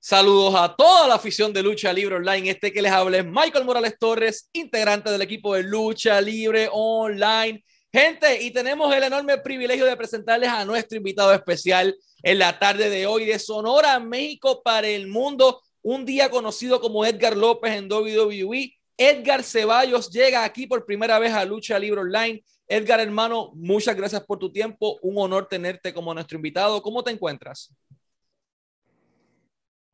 Saludos 0.00 0.54
a 0.56 0.76
toda 0.76 1.08
la 1.08 1.14
afición 1.14 1.52
de 1.52 1.60
Lucha 1.60 1.92
Libre 1.92 2.14
Online. 2.14 2.50
Este 2.50 2.72
que 2.72 2.80
les 2.80 2.92
habla 2.92 3.18
es 3.18 3.24
Michael 3.24 3.64
Morales 3.64 3.98
Torres, 3.98 4.48
integrante 4.52 5.10
del 5.10 5.22
equipo 5.22 5.54
de 5.54 5.64
Lucha 5.64 6.20
Libre 6.20 6.68
Online. 6.72 7.62
Gente, 7.92 8.42
y 8.42 8.52
tenemos 8.52 8.94
el 8.94 9.02
enorme 9.02 9.38
privilegio 9.38 9.84
de 9.86 9.96
presentarles 9.96 10.50
a 10.50 10.64
nuestro 10.64 10.98
invitado 10.98 11.34
especial 11.34 11.96
en 12.22 12.38
la 12.38 12.56
tarde 12.60 12.90
de 12.90 13.06
hoy 13.06 13.24
de 13.24 13.40
Sonora, 13.40 13.98
México 13.98 14.62
para 14.62 14.86
el 14.86 15.08
mundo. 15.08 15.60
Un 15.82 16.04
día 16.04 16.30
conocido 16.30 16.80
como 16.80 17.04
Edgar 17.04 17.36
López 17.36 17.72
en 17.72 17.90
WWE. 17.92 18.72
Edgar 18.96 19.42
Ceballos 19.42 20.10
llega 20.10 20.44
aquí 20.44 20.68
por 20.68 20.86
primera 20.86 21.18
vez 21.18 21.32
a 21.32 21.44
Lucha 21.44 21.76
Libre 21.76 22.02
Online. 22.02 22.42
Edgar, 22.68 23.00
hermano, 23.00 23.50
muchas 23.54 23.96
gracias 23.96 24.24
por 24.24 24.38
tu 24.38 24.52
tiempo. 24.52 24.96
Un 25.02 25.18
honor 25.18 25.48
tenerte 25.48 25.92
como 25.92 26.14
nuestro 26.14 26.36
invitado. 26.36 26.80
¿Cómo 26.82 27.02
te 27.02 27.10
encuentras? 27.10 27.74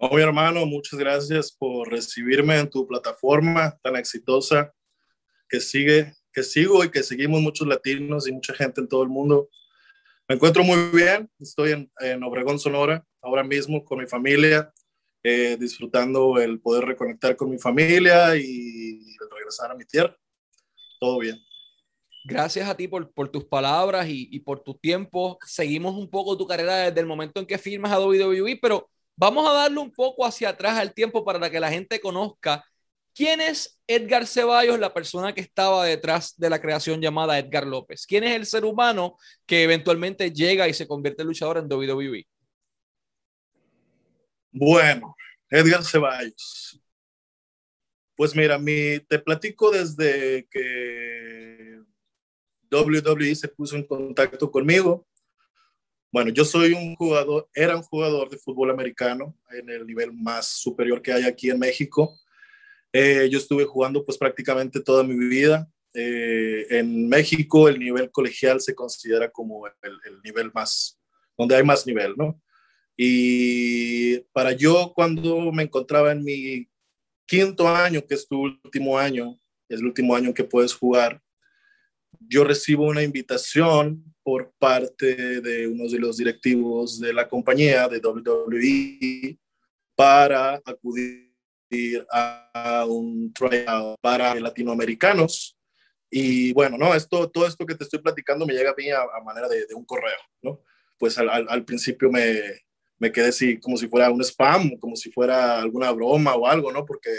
Oh, 0.06 0.18
hermano, 0.18 0.66
muchas 0.66 0.98
gracias 0.98 1.50
por 1.50 1.90
recibirme 1.90 2.58
en 2.58 2.68
tu 2.68 2.86
plataforma 2.86 3.78
tan 3.82 3.96
exitosa 3.96 4.70
que 5.48 5.60
sigue, 5.60 6.12
que 6.30 6.42
sigo 6.42 6.84
y 6.84 6.90
que 6.90 7.02
seguimos 7.02 7.40
muchos 7.40 7.66
latinos 7.66 8.28
y 8.28 8.32
mucha 8.32 8.52
gente 8.52 8.82
en 8.82 8.88
todo 8.88 9.02
el 9.02 9.08
mundo. 9.08 9.48
Me 10.28 10.34
encuentro 10.34 10.62
muy 10.62 10.76
bien, 10.92 11.30
estoy 11.40 11.88
en, 12.00 12.22
Obregón, 12.22 12.58
Sonora, 12.58 13.02
ahora 13.22 13.44
mismo 13.44 13.82
con 13.82 13.98
mi 13.98 14.06
familia, 14.06 14.70
eh, 15.22 15.56
disfrutando 15.58 16.38
el 16.38 16.60
poder 16.60 16.84
reconectar 16.84 17.34
con 17.34 17.48
mi 17.48 17.58
familia 17.58 18.36
y 18.36 19.00
regresar 19.34 19.70
a 19.70 19.74
mi 19.74 19.86
tierra. 19.86 20.14
Todo 21.00 21.18
bien. 21.18 21.38
Gracias 22.26 22.68
a 22.68 22.76
ti 22.76 22.88
por, 22.88 23.10
por 23.14 23.30
tus 23.30 23.44
palabras 23.46 24.06
y, 24.06 24.28
y, 24.30 24.40
por 24.40 24.60
tu 24.60 24.74
tiempo. 24.74 25.38
Seguimos 25.46 25.94
un 25.94 26.10
poco 26.10 26.36
tu 26.36 26.46
carrera 26.46 26.76
desde 26.76 27.00
el 27.00 27.06
momento 27.06 27.40
en 27.40 27.46
que 27.46 27.56
firmas 27.56 27.92
a 27.92 28.00
WWE, 28.00 28.58
pero 28.60 28.90
Vamos 29.16 29.48
a 29.48 29.52
darle 29.52 29.78
un 29.78 29.92
poco 29.92 30.24
hacia 30.24 30.50
atrás 30.50 30.78
al 30.78 30.92
tiempo 30.92 31.24
para 31.24 31.50
que 31.50 31.60
la 31.60 31.70
gente 31.70 32.00
conozca 32.00 32.64
quién 33.14 33.40
es 33.40 33.80
Edgar 33.86 34.26
Ceballos, 34.26 34.78
la 34.78 34.92
persona 34.92 35.34
que 35.34 35.40
estaba 35.40 35.84
detrás 35.84 36.34
de 36.36 36.50
la 36.50 36.60
creación 36.60 37.00
llamada 37.00 37.38
Edgar 37.38 37.66
López. 37.66 38.06
¿Quién 38.06 38.24
es 38.24 38.34
el 38.34 38.46
ser 38.46 38.64
humano 38.64 39.16
que 39.46 39.62
eventualmente 39.62 40.32
llega 40.32 40.68
y 40.68 40.74
se 40.74 40.88
convierte 40.88 41.24
luchador 41.24 41.58
en 41.58 41.72
WWE? 41.72 42.26
Bueno, 44.50 45.16
Edgar 45.48 45.84
Ceballos. 45.84 46.80
Pues 48.16 48.34
mira, 48.34 48.58
mi, 48.58 49.00
te 49.08 49.18
platico 49.18 49.70
desde 49.70 50.46
que 50.50 51.80
WWE 52.70 53.34
se 53.34 53.48
puso 53.48 53.76
en 53.76 53.86
contacto 53.86 54.50
conmigo. 54.50 55.06
Bueno, 56.14 56.30
yo 56.30 56.44
soy 56.44 56.74
un 56.74 56.94
jugador, 56.94 57.48
era 57.52 57.74
un 57.74 57.82
jugador 57.82 58.30
de 58.30 58.38
fútbol 58.38 58.70
americano 58.70 59.36
en 59.50 59.68
el 59.68 59.84
nivel 59.84 60.12
más 60.12 60.46
superior 60.46 61.02
que 61.02 61.12
hay 61.12 61.24
aquí 61.24 61.50
en 61.50 61.58
México. 61.58 62.16
Eh, 62.92 63.28
yo 63.32 63.36
estuve 63.36 63.64
jugando 63.64 64.04
pues 64.04 64.16
prácticamente 64.16 64.80
toda 64.80 65.02
mi 65.02 65.16
vida. 65.26 65.68
Eh, 65.92 66.68
en 66.70 67.08
México 67.08 67.68
el 67.68 67.80
nivel 67.80 68.12
colegial 68.12 68.60
se 68.60 68.76
considera 68.76 69.28
como 69.28 69.66
el, 69.66 69.72
el, 69.82 70.22
nivel 70.22 70.52
más, 70.54 71.00
donde 71.36 71.56
hay 71.56 71.64
más 71.64 71.84
nivel, 71.84 72.14
¿no? 72.16 72.40
Y 72.96 74.18
para 74.32 74.52
yo 74.52 74.92
cuando 74.94 75.50
me 75.50 75.64
encontraba 75.64 76.12
en 76.12 76.22
mi 76.22 76.68
quinto 77.26 77.66
año, 77.66 78.06
que 78.06 78.14
es 78.14 78.28
tu 78.28 78.40
último 78.40 78.96
año, 78.96 79.36
es 79.68 79.80
el 79.80 79.86
último 79.86 80.14
año 80.14 80.32
que 80.32 80.44
puedes 80.44 80.74
jugar, 80.74 81.20
yo 82.20 82.44
recibo 82.44 82.84
una 82.84 83.02
invitación 83.02 84.14
por 84.22 84.52
parte 84.58 85.40
de 85.40 85.66
uno 85.66 85.88
de 85.88 85.98
los 85.98 86.16
directivos 86.16 86.98
de 86.98 87.12
la 87.12 87.28
compañía 87.28 87.88
de 87.88 87.98
WWE 87.98 89.38
para 89.94 90.60
acudir 90.64 91.34
a 92.12 92.84
un 92.88 93.32
tryout 93.32 93.98
para 94.00 94.34
latinoamericanos. 94.36 95.56
Y 96.10 96.52
bueno, 96.52 96.78
no, 96.78 96.94
esto, 96.94 97.28
todo 97.30 97.46
esto 97.46 97.66
que 97.66 97.74
te 97.74 97.84
estoy 97.84 98.00
platicando 98.00 98.46
me 98.46 98.54
llega 98.54 98.70
a 98.70 98.74
mí 98.76 98.88
a, 98.90 99.04
manera 99.24 99.48
de, 99.48 99.74
un 99.74 99.84
correo, 99.84 100.18
¿no? 100.42 100.62
Pues 100.96 101.18
al, 101.18 101.28
al, 101.28 101.64
principio 101.64 102.10
me, 102.10 102.40
me 102.98 103.10
quedé 103.10 103.28
así 103.28 103.58
como 103.58 103.76
si 103.76 103.88
fuera 103.88 104.10
un 104.10 104.22
spam, 104.22 104.78
como 104.78 104.94
si 104.94 105.10
fuera 105.10 105.60
alguna 105.60 105.90
broma 105.90 106.34
o 106.36 106.46
algo, 106.46 106.70
¿no? 106.70 106.84
Porque 106.84 107.10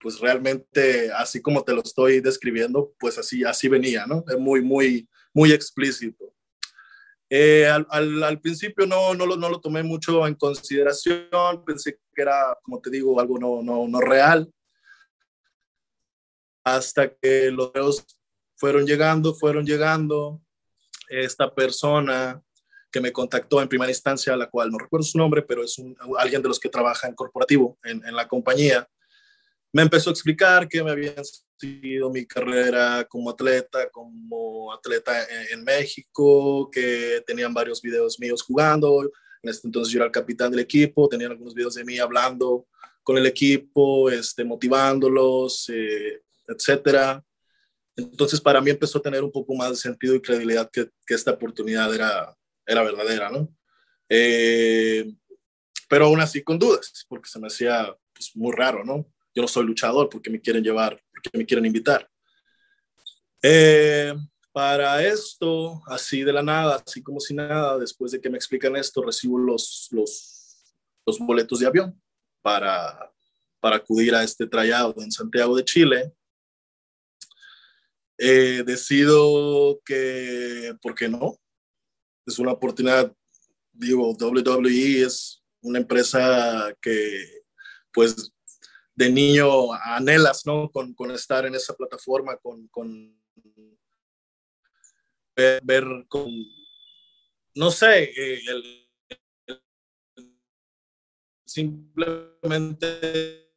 pues 0.00 0.20
realmente 0.20 1.10
así 1.12 1.42
como 1.42 1.62
te 1.64 1.72
lo 1.72 1.82
estoy 1.82 2.20
describiendo, 2.20 2.92
pues 2.98 3.18
así, 3.18 3.44
así 3.44 3.68
venía, 3.68 4.06
¿no? 4.06 4.24
Es 4.28 4.38
muy, 4.38 4.62
muy, 4.62 5.08
muy 5.32 5.52
explícito. 5.52 6.32
Eh, 7.30 7.66
al, 7.66 8.22
al, 8.22 8.40
principio 8.40 8.86
no, 8.86 9.14
no, 9.14 9.26
lo, 9.26 9.36
no 9.36 9.50
lo 9.50 9.60
tomé 9.60 9.82
mucho 9.82 10.26
en 10.26 10.34
consideración, 10.34 11.62
pensé 11.66 11.98
que 12.14 12.22
era, 12.22 12.56
como 12.62 12.80
te 12.80 12.88
digo, 12.88 13.20
algo 13.20 13.38
no, 13.38 13.62
no, 13.62 13.86
no 13.86 14.00
real, 14.00 14.50
hasta 16.64 17.14
que 17.14 17.50
los 17.50 17.70
videos 17.72 18.06
fueron 18.56 18.86
llegando, 18.86 19.34
fueron 19.34 19.66
llegando, 19.66 20.40
esta 21.08 21.54
persona 21.54 22.42
que 22.90 23.00
me 23.00 23.12
contactó 23.12 23.60
en 23.60 23.68
primera 23.68 23.90
instancia, 23.90 24.36
la 24.36 24.48
cual 24.48 24.70
no 24.70 24.78
recuerdo 24.78 25.04
su 25.04 25.18
nombre, 25.18 25.42
pero 25.42 25.62
es 25.62 25.76
alguien 26.18 26.40
de 26.40 26.48
los 26.48 26.58
que 26.58 26.68
trabaja 26.68 27.08
en 27.08 27.14
corporativo 27.14 27.76
en, 27.84 28.02
en 28.06 28.16
la 28.16 28.26
compañía, 28.26 28.88
me 29.72 29.82
empezó 29.82 30.10
a 30.10 30.12
explicar 30.12 30.68
que 30.68 30.82
me 30.82 30.90
había 30.90 31.14
sido 31.58 32.10
mi 32.10 32.26
carrera 32.26 33.06
como 33.08 33.30
atleta, 33.30 33.90
como 33.90 34.72
atleta 34.72 35.26
en, 35.50 35.62
México, 35.64 36.70
que 36.70 37.22
tenían 37.26 37.52
varios 37.52 37.82
videos 37.82 38.18
míos 38.18 38.42
jugando. 38.42 39.02
En 39.42 39.50
este 39.50 39.68
entonces 39.68 39.92
yo 39.92 39.98
era 39.98 40.06
el 40.06 40.12
capitán 40.12 40.50
del 40.50 40.60
equipo, 40.60 41.08
tenían 41.08 41.32
algunos 41.32 41.54
videos 41.54 41.74
de 41.74 41.84
mí 41.84 41.98
hablando 41.98 42.66
con 43.02 43.18
el 43.18 43.26
equipo, 43.26 44.10
este, 44.10 44.44
motivándolos, 44.44 45.68
eh, 45.70 46.22
etcétera. 46.46 47.22
Entonces 47.96 48.40
para 48.40 48.60
mí 48.60 48.70
empezó 48.70 48.98
a 48.98 49.02
tener 49.02 49.22
un 49.22 49.32
poco 49.32 49.54
más 49.54 49.70
de 49.70 49.76
sentido 49.76 50.14
y 50.14 50.22
credibilidad 50.22 50.70
que, 50.70 50.88
que 51.06 51.14
esta 51.14 51.32
oportunidad 51.32 51.94
era, 51.94 52.34
era 52.66 52.82
verdadera, 52.82 53.30
¿no? 53.30 53.48
Eh, 54.08 55.12
pero 55.88 56.06
aún 56.06 56.20
así 56.20 56.42
con 56.42 56.58
dudas, 56.58 57.06
porque 57.08 57.28
se 57.28 57.38
me 57.38 57.48
hacía 57.48 57.94
pues, 58.14 58.30
muy 58.34 58.52
raro, 58.54 58.84
¿no? 58.84 59.06
Yo 59.38 59.42
no 59.42 59.46
soy 59.46 59.64
luchador 59.64 60.08
porque 60.08 60.30
me 60.30 60.40
quieren 60.40 60.64
llevar, 60.64 61.00
porque 61.12 61.38
me 61.38 61.46
quieren 61.46 61.64
invitar. 61.64 62.10
Eh, 63.40 64.12
para 64.50 65.06
esto, 65.06 65.80
así 65.86 66.24
de 66.24 66.32
la 66.32 66.42
nada, 66.42 66.82
así 66.84 67.00
como 67.04 67.20
si 67.20 67.34
nada, 67.34 67.78
después 67.78 68.10
de 68.10 68.20
que 68.20 68.28
me 68.28 68.36
explican 68.36 68.74
esto, 68.74 69.00
recibo 69.00 69.38
los, 69.38 69.86
los, 69.92 70.74
los 71.06 71.18
boletos 71.20 71.60
de 71.60 71.68
avión 71.68 72.02
para, 72.42 73.12
para 73.60 73.76
acudir 73.76 74.12
a 74.12 74.24
este 74.24 74.44
trayado 74.48 74.92
en 74.98 75.12
Santiago 75.12 75.56
de 75.56 75.64
Chile. 75.64 76.12
Eh, 78.18 78.64
decido 78.66 79.80
que, 79.84 80.74
¿por 80.82 80.96
qué 80.96 81.08
no? 81.08 81.38
Es 82.26 82.40
una 82.40 82.50
oportunidad, 82.50 83.14
digo, 83.70 84.16
WWE 84.20 85.02
es 85.02 85.44
una 85.60 85.78
empresa 85.78 86.74
que 86.82 87.44
pues 87.92 88.32
de 88.98 89.10
niño 89.10 89.72
anhelas, 89.72 90.44
¿no? 90.44 90.72
Con, 90.72 90.92
con 90.92 91.12
estar 91.12 91.46
en 91.46 91.54
esa 91.54 91.72
plataforma, 91.72 92.36
con, 92.36 92.66
con 92.66 93.16
ver, 95.62 95.84
con, 96.08 96.28
no 97.54 97.70
sé, 97.70 98.12
eh, 98.16 98.40
simplemente 101.46 103.52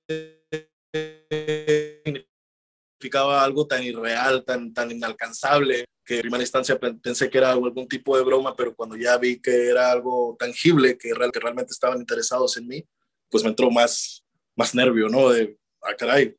significaba 2.03 3.43
algo 3.43 3.65
tan 3.65 3.83
irreal, 3.83 4.45
tan, 4.45 4.71
tan 4.75 4.91
inalcanzable, 4.91 5.85
que 6.05 6.17
en 6.17 6.21
primera 6.21 6.43
instancia 6.43 6.79
pensé 6.79 7.31
que 7.31 7.39
era 7.39 7.51
algún 7.51 7.87
tipo 7.87 8.15
de 8.15 8.23
broma, 8.23 8.55
pero 8.55 8.75
cuando 8.75 8.95
ya 8.95 9.17
vi 9.17 9.41
que 9.41 9.69
era 9.69 9.91
algo 9.91 10.35
tangible, 10.37 10.99
que, 10.99 11.09
que 11.09 11.39
realmente 11.39 11.71
estaban 11.71 11.97
interesados 11.97 12.57
en 12.57 12.67
mí, 12.67 12.87
pues 13.27 13.43
me 13.43 13.49
entró 13.49 13.71
más, 13.71 14.23
más 14.55 14.75
nervio, 14.75 15.09
¿no? 15.09 15.29
De, 15.29 15.57
ah, 15.81 15.95
caray, 15.97 16.35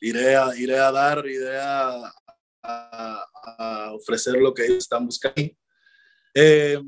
iré 0.00 0.36
a, 0.36 0.56
iré 0.56 0.78
a 0.78 0.92
dar, 0.92 1.26
iré 1.26 1.58
a, 1.58 2.12
a, 2.62 3.92
ofrecer 3.92 4.34
lo 4.34 4.52
que 4.52 4.64
están 4.64 5.06
buscando. 5.06 5.50
Eh, 6.34 6.80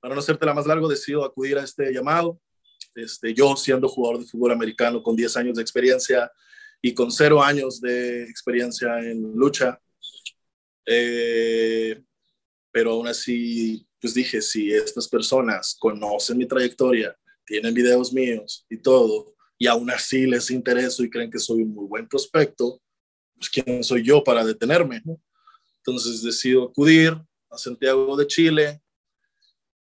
para 0.00 0.14
no 0.14 0.20
hacerte 0.20 0.46
la 0.46 0.54
más 0.54 0.66
largo, 0.66 0.88
decido 0.88 1.24
acudir 1.24 1.58
a 1.58 1.64
este 1.64 1.92
llamado. 1.92 2.40
Este, 2.94 3.32
yo 3.34 3.56
siendo 3.56 3.88
jugador 3.88 4.20
de 4.20 4.26
fútbol 4.26 4.52
americano 4.52 5.02
con 5.02 5.16
10 5.16 5.36
años 5.36 5.56
de 5.56 5.62
experiencia 5.62 6.30
y 6.80 6.94
con 6.94 7.10
0 7.10 7.42
años 7.42 7.80
de 7.80 8.24
experiencia 8.24 8.98
en 8.98 9.32
lucha, 9.34 9.80
eh, 10.86 12.02
pero 12.70 12.92
aún 12.92 13.08
así, 13.08 13.86
pues 14.00 14.14
dije, 14.14 14.40
si 14.40 14.72
estas 14.72 15.08
personas 15.08 15.76
conocen 15.78 16.38
mi 16.38 16.46
trayectoria, 16.46 17.16
tienen 17.44 17.74
videos 17.74 18.12
míos 18.12 18.64
y 18.68 18.78
todo, 18.78 19.34
y 19.58 19.66
aún 19.66 19.90
así 19.90 20.26
les 20.26 20.50
intereso 20.50 21.02
y 21.02 21.10
creen 21.10 21.30
que 21.30 21.38
soy 21.38 21.62
un 21.62 21.74
muy 21.74 21.86
buen 21.86 22.08
prospecto, 22.08 22.80
pues 23.34 23.50
quién 23.50 23.82
soy 23.82 24.04
yo 24.04 24.22
para 24.22 24.44
detenerme. 24.44 25.02
Entonces 25.78 26.22
decido 26.22 26.64
acudir 26.64 27.16
a 27.50 27.58
Santiago 27.58 28.16
de 28.16 28.26
Chile, 28.26 28.80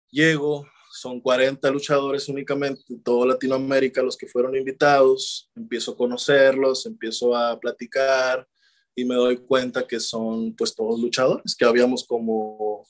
llego, 0.10 0.66
son 0.92 1.20
40 1.20 1.70
luchadores 1.70 2.30
únicamente 2.30 2.82
de 2.88 3.00
toda 3.00 3.28
Latinoamérica 3.28 4.02
los 4.02 4.16
que 4.16 4.28
fueron 4.28 4.56
invitados, 4.56 5.50
empiezo 5.56 5.92
a 5.92 5.98
conocerlos, 5.98 6.86
empiezo 6.86 7.36
a 7.36 7.60
platicar 7.60 8.48
y 8.96 9.06
me 9.06 9.16
doy 9.16 9.38
cuenta 9.38 9.86
que 9.86 10.00
son 10.00 10.56
pues 10.56 10.74
todos 10.74 11.00
luchadores, 11.00 11.56
que 11.56 11.66
habíamos 11.66 12.06
como, 12.06 12.84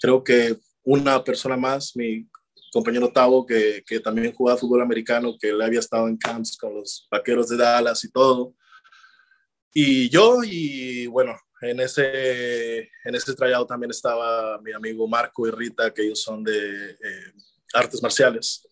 creo 0.00 0.22
que 0.22 0.58
una 0.82 1.22
persona 1.22 1.56
más, 1.56 1.96
mi 1.96 2.26
compañero 2.72 3.12
Tavo, 3.12 3.44
que, 3.44 3.82
que 3.86 4.00
también 4.00 4.32
jugaba 4.32 4.58
fútbol 4.58 4.82
americano, 4.82 5.36
que 5.38 5.50
él 5.50 5.60
había 5.60 5.80
estado 5.80 6.08
en 6.08 6.16
camps 6.16 6.56
con 6.56 6.74
los 6.74 7.06
vaqueros 7.10 7.48
de 7.48 7.56
Dallas 7.56 8.04
y 8.04 8.10
todo. 8.10 8.54
Y 9.72 10.08
yo, 10.08 10.38
y 10.44 11.06
bueno, 11.06 11.36
en 11.60 11.80
ese, 11.80 12.80
en 13.04 13.14
ese 13.14 13.34
trayado 13.34 13.66
también 13.66 13.90
estaba 13.90 14.60
mi 14.60 14.72
amigo 14.72 15.06
Marco 15.06 15.46
y 15.46 15.50
Rita, 15.50 15.92
que 15.92 16.02
ellos 16.02 16.22
son 16.22 16.42
de 16.42 16.90
eh, 16.90 17.32
artes 17.74 18.02
marciales. 18.02 18.66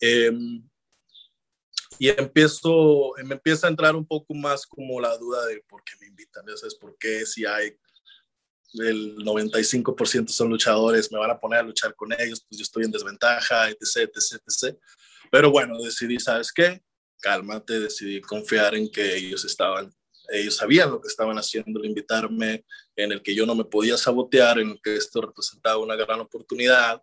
Em, 0.00 0.62
y 1.98 2.08
empiezo, 2.08 3.12
me 3.24 3.34
empieza 3.34 3.66
a 3.66 3.70
entrar 3.70 3.96
un 3.96 4.06
poco 4.06 4.34
más 4.34 4.66
como 4.66 5.00
la 5.00 5.16
duda 5.16 5.46
de 5.46 5.64
por 5.68 5.82
qué 5.82 5.92
me 6.00 6.06
invitan, 6.06 6.44
¿sabes? 6.56 6.74
¿Por 6.74 6.96
qué 6.98 7.24
si 7.24 7.44
hay 7.44 7.76
el 8.74 9.16
95% 9.18 10.28
son 10.28 10.50
luchadores, 10.50 11.10
me 11.10 11.18
van 11.18 11.30
a 11.30 11.38
poner 11.38 11.60
a 11.60 11.62
luchar 11.62 11.94
con 11.94 12.12
ellos, 12.12 12.44
pues 12.48 12.58
yo 12.58 12.62
estoy 12.62 12.84
en 12.84 12.90
desventaja, 12.90 13.70
etc, 13.70 14.10
etc, 14.14 14.42
etc. 14.46 14.76
Pero 15.30 15.50
bueno, 15.50 15.78
decidí, 15.78 16.18
¿sabes 16.18 16.52
qué? 16.52 16.82
Cálmate, 17.20 17.80
decidí 17.80 18.20
confiar 18.20 18.74
en 18.74 18.90
que 18.90 19.16
ellos 19.16 19.44
estaban, 19.44 19.92
ellos 20.30 20.56
sabían 20.56 20.90
lo 20.90 21.00
que 21.00 21.08
estaban 21.08 21.36
haciendo 21.38 21.80
al 21.80 21.86
invitarme, 21.86 22.64
en 22.94 23.12
el 23.12 23.22
que 23.22 23.34
yo 23.34 23.46
no 23.46 23.54
me 23.54 23.64
podía 23.64 23.96
sabotear, 23.96 24.58
en 24.58 24.70
el 24.70 24.80
que 24.82 24.96
esto 24.96 25.20
representaba 25.20 25.78
una 25.78 25.96
gran 25.96 26.20
oportunidad. 26.20 27.02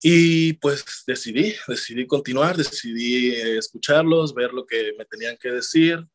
Y 0.00 0.52
pues 0.54 0.84
decidí, 1.06 1.54
decidí 1.66 2.06
continuar, 2.06 2.56
decidí 2.56 3.30
eh, 3.34 3.58
escucharlos, 3.58 4.32
ver 4.32 4.52
lo 4.52 4.64
que 4.64 4.92
me 4.96 5.04
tenían 5.04 5.36
que 5.36 5.50
decir. 5.50 6.06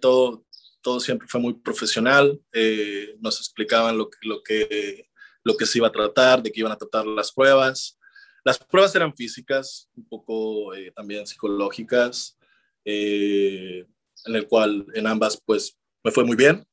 Todo, 0.00 0.44
todo 0.80 1.00
siempre 1.00 1.28
fue 1.28 1.40
muy 1.40 1.54
profesional, 1.54 2.40
eh, 2.52 3.16
nos 3.20 3.38
explicaban 3.38 3.96
lo 3.96 4.08
lo, 4.22 4.42
que, 4.42 5.08
lo 5.42 5.56
que 5.56 5.66
se 5.66 5.78
iba 5.78 5.88
a 5.88 5.92
tratar, 5.92 6.42
de 6.42 6.50
qué 6.52 6.60
iban 6.60 6.72
a 6.72 6.78
tratar 6.78 7.06
las 7.06 7.32
pruebas. 7.32 7.98
Las 8.44 8.58
pruebas 8.58 8.94
eran 8.94 9.14
físicas, 9.14 9.88
un 9.94 10.08
poco 10.08 10.74
eh, 10.74 10.92
también 10.94 11.26
psicológicas, 11.26 12.38
eh, 12.84 13.86
en 14.24 14.36
el 14.36 14.46
cual 14.46 14.86
en 14.94 15.06
ambas 15.06 15.40
pues 15.44 15.76
me 16.02 16.10
fue 16.10 16.24
muy 16.24 16.36
bien. 16.36 16.66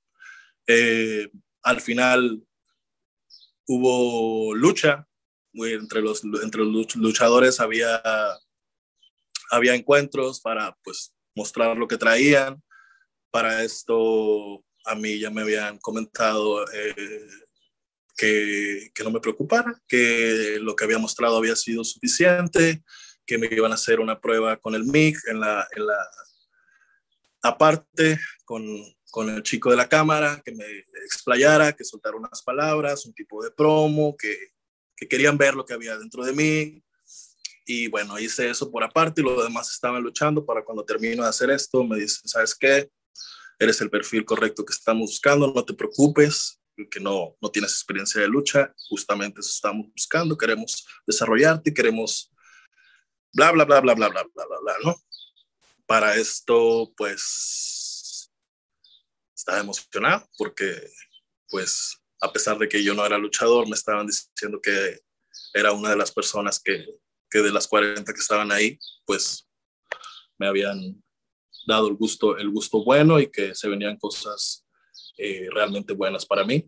al 1.64 1.82
final 1.82 2.44
hubo 3.68 4.54
lucha, 4.54 5.08
entre 5.54 6.02
los, 6.02 6.24
entre 6.44 6.64
los 6.64 6.96
luchadores 6.96 7.60
había, 7.60 8.02
había 9.50 9.74
encuentros 9.74 10.42
para 10.42 10.78
pues 10.84 11.14
mostrar 11.34 11.78
lo 11.78 11.88
que 11.88 11.98
traían 11.98 12.62
para 13.36 13.64
esto 13.64 14.64
a 14.86 14.96
mí 14.96 15.20
ya 15.20 15.30
me 15.30 15.42
habían 15.42 15.78
comentado 15.80 16.66
eh, 16.72 17.28
que, 18.16 18.92
que, 18.96 19.04
no 19.04 19.12
me 19.12 19.20
preocupara, 19.20 19.78
que 19.90 20.58
lo 20.62 20.74
que 20.74 20.86
había 20.86 21.00
mostrado 21.00 21.36
había 21.36 21.58
sido 21.58 21.84
suficiente, 21.84 22.82
que 23.26 23.38
me 23.38 23.50
iban 23.52 23.74
a 23.74 23.76
hacer 23.76 24.00
una 24.00 24.22
prueba 24.22 24.56
con 24.56 24.74
el 24.74 24.86
MIG 24.86 25.18
en 25.28 25.42
la, 25.42 25.68
en 25.76 25.86
la 25.86 25.98
aparte 27.44 28.18
con, 28.46 28.66
con 29.12 29.30
el 29.30 29.44
chico 29.44 29.70
de 29.70 29.76
la 29.76 29.90
cámara, 29.90 30.42
que 30.46 30.54
me 30.54 30.66
explayara, 31.04 31.74
que 31.74 31.84
soltara 31.84 32.16
unas 32.16 32.42
palabras, 32.42 33.06
un 33.06 33.14
tipo 33.14 33.44
de 33.44 33.52
promo, 33.52 34.16
que, 34.16 34.54
que 34.96 35.10
querían 35.10 35.38
ver 35.38 35.56
lo 35.56 35.66
que 35.66 35.74
había 35.74 35.98
dentro 35.98 36.24
de 36.24 36.32
mí. 36.32 36.82
Y 37.66 37.90
bueno, 37.90 38.18
hice 38.18 38.50
eso 38.50 38.72
por 38.72 38.82
aparte 38.82 39.20
y 39.20 39.26
los 39.26 39.44
demás 39.44 39.70
estaban 39.72 40.02
luchando 40.02 40.46
para 40.46 40.64
cuando 40.64 40.86
termino 40.86 41.24
de 41.24 41.30
hacer 41.30 41.50
esto, 41.50 41.84
me 41.84 41.98
dicen, 41.98 42.30
¿sabes 42.30 42.56
qué? 42.56 42.90
Eres 43.60 43.82
el 43.82 43.90
perfil 43.90 44.26
correcto 44.26 44.66
que 44.66 44.74
estamos 44.74 45.12
buscando, 45.12 45.52
no 45.52 45.64
te 45.64 45.74
preocupes, 45.74 46.60
que 46.90 47.00
no, 47.00 47.38
no 47.42 47.50
tienes 47.50 47.72
experiencia 47.72 48.22
de 48.22 48.28
lucha, 48.28 48.74
justamente 48.90 49.40
eso 49.40 49.50
estamos 49.50 49.88
buscando, 49.92 50.38
queremos 50.38 50.86
desarrollarte, 51.08 51.74
queremos 51.74 52.32
bla, 53.34 53.52
bla, 53.52 53.66
bla, 53.66 53.82
bla, 53.82 53.94
bla, 53.94 54.10
bla, 54.10 54.24
bla, 54.24 54.46
bla, 54.46 54.60
bla, 54.62 54.76
¿no? 54.84 54.96
Para 55.86 56.16
esto, 56.16 56.94
pues, 56.98 58.32
estaba 59.36 59.60
emocionado 59.60 60.28
porque, 60.38 60.90
pues, 61.50 61.98
a 62.22 62.34
pesar 62.34 62.58
de 62.58 62.68
que 62.68 62.84
yo 62.84 62.94
no 62.94 63.06
era 63.06 63.18
luchador, 63.18 63.68
me 63.70 63.76
estaban 63.76 64.08
diciendo 64.08 64.60
que 64.62 65.00
era 65.54 65.72
una 65.72 65.92
de 65.92 65.98
las 65.98 66.12
personas 66.12 66.60
que, 66.60 66.86
que 67.30 67.40
de 67.40 67.52
las 67.52 67.68
40 67.68 68.14
que 68.14 68.20
estaban 68.20 68.52
ahí, 68.52 68.80
pues, 69.06 69.48
me 70.38 70.48
habían 70.48 71.05
dado 71.66 71.88
el 71.88 71.96
gusto, 71.96 72.38
el 72.38 72.50
gusto 72.50 72.84
bueno 72.84 73.20
y 73.20 73.30
que 73.30 73.56
se 73.56 73.68
venían 73.68 73.98
cosas 73.98 74.66
eh, 75.18 75.48
realmente 75.52 75.94
buenas 75.94 76.26
para 76.26 76.44
mí. 76.44 76.66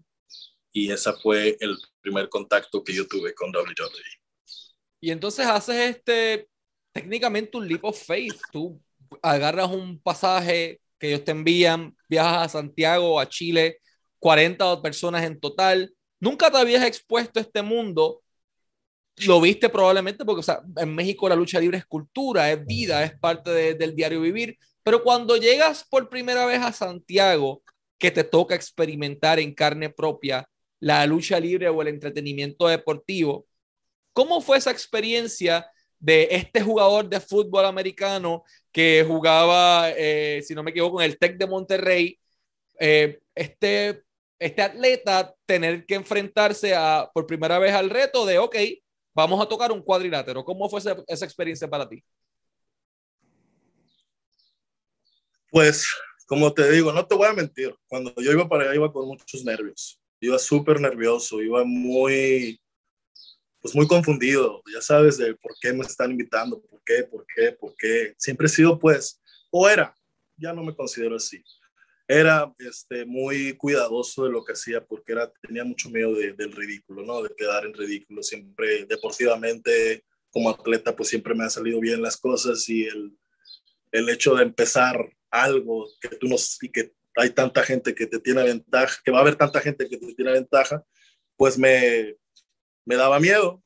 Y 0.71 0.91
ese 0.91 1.11
fue 1.13 1.57
el 1.59 1.77
primer 2.01 2.29
contacto 2.29 2.83
que 2.83 2.93
yo 2.93 3.07
tuve 3.07 3.33
con 3.33 3.49
WWE. 3.49 4.17
Y 4.99 5.11
entonces 5.11 5.45
haces 5.45 5.95
este, 5.95 6.47
técnicamente 6.91 7.57
un 7.57 7.67
leap 7.67 7.85
of 7.85 8.01
faith. 8.01 8.39
Tú 8.51 8.81
agarras 9.21 9.69
un 9.69 9.99
pasaje 9.99 10.81
que 10.99 11.09
ellos 11.09 11.23
te 11.23 11.31
envían, 11.31 11.95
viajas 12.09 12.45
a 12.45 12.59
Santiago, 12.59 13.19
a 13.19 13.29
Chile, 13.29 13.79
40 14.19 14.81
personas 14.81 15.23
en 15.23 15.39
total. 15.39 15.93
Nunca 16.19 16.49
te 16.49 16.57
habías 16.57 16.83
expuesto 16.83 17.39
a 17.39 17.43
este 17.43 17.61
mundo. 17.61 18.23
Lo 19.25 19.41
viste 19.41 19.69
probablemente 19.69 20.25
porque 20.25 20.39
o 20.39 20.43
sea, 20.43 20.61
en 20.75 20.93
México 20.93 21.27
la 21.27 21.35
lucha 21.35 21.59
libre 21.59 21.77
es 21.79 21.85
cultura, 21.85 22.51
es 22.51 22.65
vida, 22.65 23.03
es 23.03 23.17
parte 23.19 23.75
del 23.75 23.95
diario 23.95 24.21
vivir. 24.21 24.57
Pero 24.87 25.03
cuando 25.03 25.35
llegas 25.35 25.83
por 25.83 26.07
primera 26.07 26.45
vez 26.45 26.61
a 26.61 26.71
Santiago, 26.71 27.61
que 27.99 28.09
te 28.09 28.23
toca 28.23 28.55
experimentar 28.55 29.37
en 29.37 29.53
carne 29.53 29.89
propia 29.89 30.47
la 30.79 31.05
lucha 31.05 31.41
libre 31.41 31.67
o 31.67 31.81
el 31.81 31.89
entretenimiento 31.89 32.69
deportivo, 32.69 33.45
¿cómo 34.13 34.39
fue 34.39 34.57
esa 34.57 34.71
experiencia 34.71 35.69
de 35.99 36.29
este 36.31 36.61
jugador 36.61 37.09
de 37.09 37.19
fútbol 37.19 37.65
americano 37.65 38.45
que 38.71 39.03
jugaba, 39.05 39.89
eh, 39.89 40.41
si 40.47 40.55
no 40.55 40.63
me 40.63 40.71
equivoco, 40.71 41.01
en 41.01 41.11
el 41.11 41.19
TEC 41.19 41.37
de 41.37 41.47
Monterrey? 41.47 42.17
Eh, 42.79 43.19
este, 43.35 44.03
este 44.39 44.61
atleta 44.61 45.35
tener 45.45 45.85
que 45.85 45.95
enfrentarse 45.95 46.73
a, 46.73 47.11
por 47.13 47.27
primera 47.27 47.59
vez 47.59 47.73
al 47.73 47.89
reto 47.89 48.25
de, 48.25 48.39
ok, 48.39 48.55
vamos 49.13 49.41
a 49.41 49.49
tocar 49.49 49.69
un 49.73 49.81
cuadrilátero. 49.81 50.45
¿Cómo 50.45 50.69
fue 50.69 50.79
esa, 50.79 50.95
esa 51.07 51.25
experiencia 51.25 51.69
para 51.69 51.89
ti? 51.89 52.01
Pues, 55.49 55.85
como 56.25 56.53
te 56.53 56.69
digo, 56.71 56.91
no 56.91 57.05
te 57.05 57.15
voy 57.15 57.27
a 57.27 57.33
mentir, 57.33 57.75
cuando 57.87 58.13
yo 58.17 58.31
iba 58.31 58.47
para 58.47 58.63
allá 58.63 58.75
iba 58.75 58.91
con 58.91 59.07
muchos 59.07 59.43
nervios, 59.43 59.99
iba 60.19 60.37
súper 60.37 60.79
nervioso, 60.81 61.41
iba 61.41 61.63
muy, 61.63 62.59
pues 63.61 63.73
muy 63.75 63.87
confundido, 63.87 64.61
ya 64.73 64.81
sabes 64.81 65.17
de 65.17 65.35
por 65.35 65.53
qué 65.61 65.73
me 65.73 65.85
están 65.85 66.11
invitando, 66.11 66.61
por 66.61 66.81
qué, 66.83 67.03
por 67.03 67.25
qué, 67.33 67.51
por 67.53 67.75
qué. 67.75 68.13
Siempre 68.17 68.47
he 68.47 68.49
sido 68.49 68.77
pues, 68.77 69.21
o 69.49 69.69
era, 69.69 69.95
ya 70.35 70.53
no 70.53 70.63
me 70.63 70.75
considero 70.75 71.15
así. 71.15 71.43
Era 72.07 72.53
este, 72.59 73.05
muy 73.05 73.57
cuidadoso 73.57 74.23
de 74.23 74.31
lo 74.31 74.45
que 74.45 74.53
hacía 74.53 74.85
porque 74.85 75.11
era, 75.11 75.31
tenía 75.41 75.65
mucho 75.65 75.89
miedo 75.89 76.13
del 76.13 76.51
ridículo, 76.53 77.03
¿no? 77.03 77.21
De 77.21 77.35
quedar 77.35 77.65
en 77.65 77.73
ridículo. 77.73 78.23
Siempre 78.23 78.85
deportivamente, 78.85 80.05
como 80.29 80.49
atleta, 80.49 80.95
pues 80.95 81.09
siempre 81.09 81.35
me 81.35 81.43
han 81.43 81.51
salido 81.51 81.81
bien 81.81 82.01
las 82.01 82.15
cosas 82.15 82.69
y 82.69 82.85
el, 82.85 83.17
el 83.91 84.07
hecho 84.07 84.35
de 84.35 84.43
empezar 84.43 85.16
algo 85.31 85.87
que 86.01 86.09
tú 86.09 86.27
no 86.27 86.35
y 86.61 86.71
que 86.71 86.93
hay 87.15 87.31
tanta 87.31 87.63
gente 87.63 87.95
que 87.95 88.05
te 88.05 88.19
tiene 88.19 88.43
ventaja, 88.43 88.99
que 89.03 89.11
va 89.11 89.19
a 89.19 89.21
haber 89.21 89.35
tanta 89.35 89.59
gente 89.59 89.87
que 89.89 89.97
te 89.97 90.13
tiene 90.13 90.31
ventaja, 90.31 90.83
pues 91.35 91.57
me, 91.57 92.15
me 92.85 92.95
daba 92.95 93.19
miedo. 93.19 93.63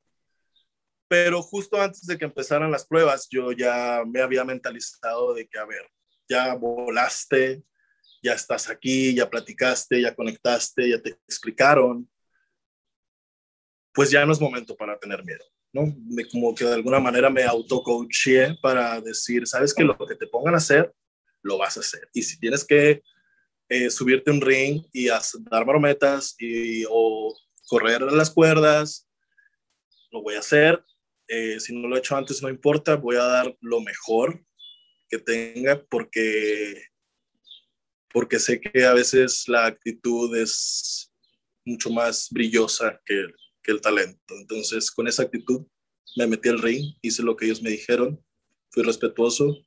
Pero 1.08 1.42
justo 1.42 1.80
antes 1.80 2.06
de 2.06 2.18
que 2.18 2.26
empezaran 2.26 2.72
las 2.72 2.86
pruebas, 2.86 3.28
yo 3.30 3.52
ya 3.52 4.04
me 4.08 4.22
había 4.22 4.46
mentalizado 4.46 5.34
de 5.34 5.48
que, 5.48 5.60
a 5.60 5.66
ver, 5.66 5.86
ya 6.30 6.56
volaste, 6.56 7.64
ya 8.24 8.34
estás 8.34 8.70
aquí, 8.70 9.14
ya 9.14 9.30
platicaste, 9.30 10.02
ya 10.02 10.16
conectaste, 10.16 10.90
ya 10.90 11.02
te 11.02 11.10
explicaron, 11.10 12.10
pues 13.94 14.10
ya 14.12 14.26
no 14.26 14.32
es 14.32 14.40
momento 14.40 14.76
para 14.76 14.98
tener 14.98 15.24
miedo, 15.26 15.44
¿no? 15.74 15.94
Me, 16.06 16.28
como 16.30 16.56
que 16.56 16.66
de 16.66 16.76
alguna 16.76 17.00
manera 17.00 17.30
me 17.30 17.44
auto-coaché 17.44 18.56
para 18.62 19.02
decir, 19.02 19.46
¿sabes 19.48 19.74
que 19.74 19.84
Lo 19.84 19.98
que 19.98 20.16
te 20.16 20.28
pongan 20.28 20.54
a 20.54 20.58
hacer, 20.58 20.94
lo 21.44 21.58
vas 21.58 21.78
a 21.78 21.82
hacer. 21.82 22.10
Y 22.14 22.24
si 22.24 22.40
tienes 22.40 22.66
que 22.66 23.02
eh, 23.70 23.90
subirte 23.90 24.32
un 24.32 24.42
ring 24.42 24.84
y 24.92 25.08
dar 25.08 25.66
marometas 25.66 26.36
y, 26.40 26.84
o 26.90 27.34
correr 27.68 28.02
las 28.02 28.30
cuerdas, 28.30 29.08
lo 30.12 30.22
voy 30.22 30.36
a 30.36 30.40
hacer. 30.40 30.84
Eh, 31.28 31.60
si 31.60 31.74
no 31.74 31.88
lo 31.88 31.96
he 31.96 32.00
hecho 32.00 32.18
antes, 32.18 32.42
no 32.42 32.50
importa, 32.50 32.96
voy 32.96 33.16
a 33.16 33.24
dar 33.24 33.56
lo 33.62 33.80
mejor 33.80 34.44
que 35.10 35.18
tenga 35.18 35.82
porque, 35.86 36.84
porque 38.14 38.40
sé 38.40 38.60
que 38.60 38.86
a 38.86 38.94
veces 38.94 39.46
la 39.48 39.66
actitud 39.66 40.36
es 40.36 41.14
mucho 41.66 41.90
más 41.90 42.28
brillosa 42.30 43.00
que, 43.06 43.28
que 43.64 43.72
el 43.72 43.82
talento. 43.82 44.36
Entonces, 44.36 44.92
con 44.92 45.08
esa 45.08 45.24
actitud, 45.24 45.66
me 46.18 46.28
metí 46.28 46.50
al 46.50 46.62
ring, 46.62 46.94
hice 47.02 47.24
lo 47.24 47.38
que 47.38 47.46
ellos 47.46 47.62
me 47.62 47.70
dijeron, 47.70 48.22
fui 48.70 48.84
respetuoso 48.84 49.66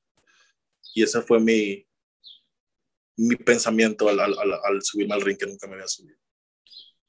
y 0.94 1.02
ese 1.02 1.20
fue 1.20 1.40
mi, 1.40 1.86
mi 3.16 3.36
pensamiento 3.36 4.08
al, 4.08 4.20
al, 4.20 4.34
al, 4.38 4.82
subirme 4.82 5.14
al 5.14 5.20
ring 5.20 5.36
que 5.36 5.46
nunca 5.46 5.66
me 5.66 5.74
había 5.74 5.88
subido. 5.88 6.16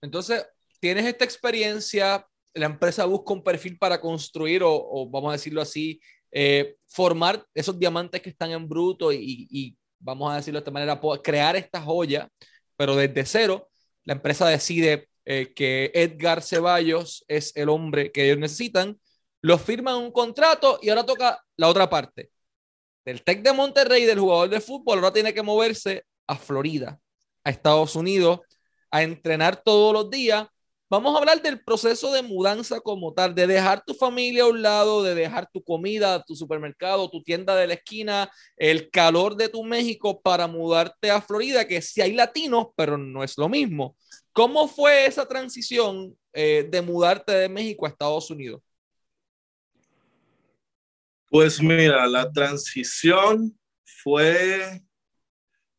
Entonces, 0.02 0.46
tienes 0.80 1.06
esta 1.06 1.24
experiencia, 1.24 2.28
la 2.54 2.66
empresa 2.66 3.06
busca 3.06 3.34
un 3.34 3.44
perfil 3.44 3.78
para 3.78 4.02
construir 4.02 4.62
o, 4.64 5.08
vamos 5.10 5.30
a 5.30 5.34
decirlo 5.34 5.62
así, 5.62 6.00
eh, 6.32 6.76
formar 6.88 7.46
esos 7.54 7.78
diamantes 7.78 8.22
que 8.22 8.30
están 8.30 8.52
en 8.52 8.68
bruto 8.68 9.14
y, 9.14 9.78
vamos 10.00 10.32
a 10.32 10.36
decirlo 10.36 10.60
de 10.60 10.62
esta 10.62 10.72
manera, 10.72 11.00
crear 11.24 11.56
esta 11.56 11.82
joya, 11.82 12.30
pero 12.76 12.96
desde 12.96 13.26
cero, 13.26 13.70
la 14.04 14.14
empresa 14.14 14.48
decide 14.48 15.10
eh, 15.26 15.54
que 15.56 15.92
Edgar 15.96 16.44
Ceballos 16.44 17.26
es 17.28 17.56
el 17.56 17.70
hombre 17.70 18.12
que 18.12 18.26
ellos 18.26 18.38
necesitan, 18.38 19.00
lo 19.42 19.58
firman 19.58 19.96
un 19.96 20.12
contrato 20.12 20.78
y 20.82 20.90
ahora 20.90 21.06
toca 21.06 21.44
la 21.56 21.70
otra 21.70 21.90
parte. 21.90 22.30
Del 23.06 23.24
Tec 23.24 23.44
de 23.44 23.54
Monterrey, 23.54 24.06
del 24.06 24.20
jugador 24.20 24.50
de 24.50 24.60
fútbol, 24.60 24.98
ahora 24.98 25.14
tiene 25.14 25.34
que 25.34 25.44
moverse 25.44 26.04
a 26.26 26.36
Florida, 26.36 27.00
a 27.44 27.52
Estados 27.52 27.96
Unidos, 27.96 28.40
a 28.90 29.04
entrenar 29.04 29.62
todos 29.64 29.94
los 29.94 30.10
días. 30.10 30.48
Vamos 30.90 31.14
a 31.14 31.20
hablar 31.20 31.42
del 31.42 31.64
proceso 31.64 32.12
de 32.12 32.24
mudanza 32.24 32.80
como 32.80 33.14
tal, 33.14 33.36
de 33.36 33.46
dejar 33.46 33.84
tu 33.86 33.94
familia 33.94 34.44
a 34.44 34.48
un 34.48 34.62
lado, 34.64 35.04
de 35.04 35.14
dejar 35.14 35.48
tu 35.52 35.64
comida, 35.64 36.24
tu 36.24 36.36
supermercado, 36.36 37.10
tu 37.10 37.22
tienda 37.22 37.56
de 37.56 37.68
la 37.68 37.74
esquina, 37.76 38.32
el 38.58 38.90
calor 38.90 39.36
de 39.36 39.50
tu 39.50 39.64
México 39.64 40.20
para 40.22 40.48
mudarte 40.48 41.12
a 41.12 41.22
Florida, 41.22 41.68
que 41.68 41.82
sí 41.82 42.02
hay 42.02 42.14
latinos, 42.14 42.68
pero 42.76 42.98
no 42.98 43.24
es 43.24 43.38
lo 43.38 43.50
mismo. 43.50 43.96
¿Cómo 44.32 44.68
fue 44.68 45.06
esa 45.06 45.28
transición 45.28 46.18
eh, 46.34 46.68
de 46.70 46.82
mudarte 46.82 47.32
de 47.34 47.50
México 47.50 47.86
a 47.86 47.90
Estados 47.90 48.32
Unidos? 48.32 48.62
Pues 51.30 51.62
mira, 51.62 52.08
la 52.08 52.32
transición 52.32 53.58
fue... 53.84 54.82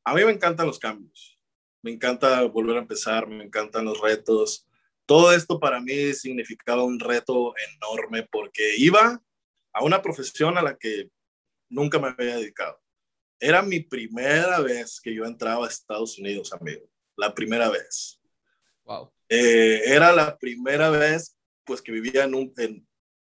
A 0.04 0.14
mí 0.14 0.24
me 0.24 0.32
encantan 0.32 0.66
los 0.66 0.78
cambios, 0.78 1.38
me 1.82 1.90
encanta 1.90 2.42
volver 2.42 2.76
a 2.76 2.80
empezar, 2.80 3.26
me 3.26 3.44
encantan 3.44 3.84
los 3.84 4.00
retos. 4.00 4.66
Todo 5.04 5.32
esto 5.32 5.58
para 5.58 5.80
mí 5.80 6.12
significaba 6.12 6.84
un 6.84 7.00
reto 7.00 7.54
enorme 7.74 8.22
porque 8.30 8.76
iba 8.76 9.20
a 9.72 9.84
una 9.84 10.02
profesión 10.02 10.58
a 10.58 10.62
la 10.62 10.76
que 10.76 11.10
nunca 11.68 11.98
me 11.98 12.08
había 12.08 12.36
dedicado. 12.36 12.80
Era 13.38 13.62
mi 13.62 13.80
primera 13.80 14.60
vez 14.60 15.00
que 15.00 15.14
yo 15.14 15.24
entraba 15.24 15.66
a 15.66 15.68
Estados 15.68 16.18
Unidos, 16.18 16.52
amigo. 16.52 16.88
La 17.16 17.34
primera 17.34 17.68
vez. 17.68 18.20
Wow. 18.84 19.12
Eh, 19.28 19.82
era 19.84 20.12
la 20.12 20.38
primera 20.38 20.90
vez 20.90 21.36
pues 21.64 21.82
que 21.82 21.90
vivía 21.90 22.24
en, 22.24 22.34
un, 22.34 22.54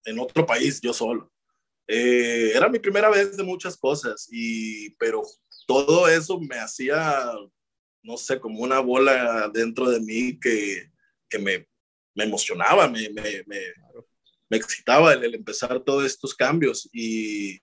en, 0.05 0.19
otro 0.19 0.47
país 0.47 0.81
yo 0.81 0.93
solo. 0.93 1.33
Eh, 1.87 2.53
era 2.55 2.69
mi 2.69 2.79
primera 2.79 3.11
vez 3.11 3.37
de 3.37 3.43
muchas 3.43 3.77
cosas, 3.77 4.29
y, 4.31 4.91
pero 4.97 5.23
todo 5.67 6.09
eso 6.09 6.41
me 6.41 6.59
hacía, 6.59 7.23
no 8.03 8.17
sé, 8.17 8.41
como 8.41 8.61
una 8.61 8.81
bola 8.81 9.51
dentro 9.53 9.91
de 9.91 10.01
mí 10.01 10.39
que, 10.39 10.91
que 11.29 11.39
me, 11.39 11.67
me, 12.15 12.25
emocionaba, 12.25 12.89
me, 12.89 13.11
me, 13.11 13.45
me, 13.47 13.61
me 14.49 14.57
excitaba 14.57 15.13
el, 15.13 15.25
el, 15.25 15.35
empezar 15.35 15.81
todos 15.81 16.05
estos 16.05 16.35
cambios 16.35 16.89
y 16.93 17.61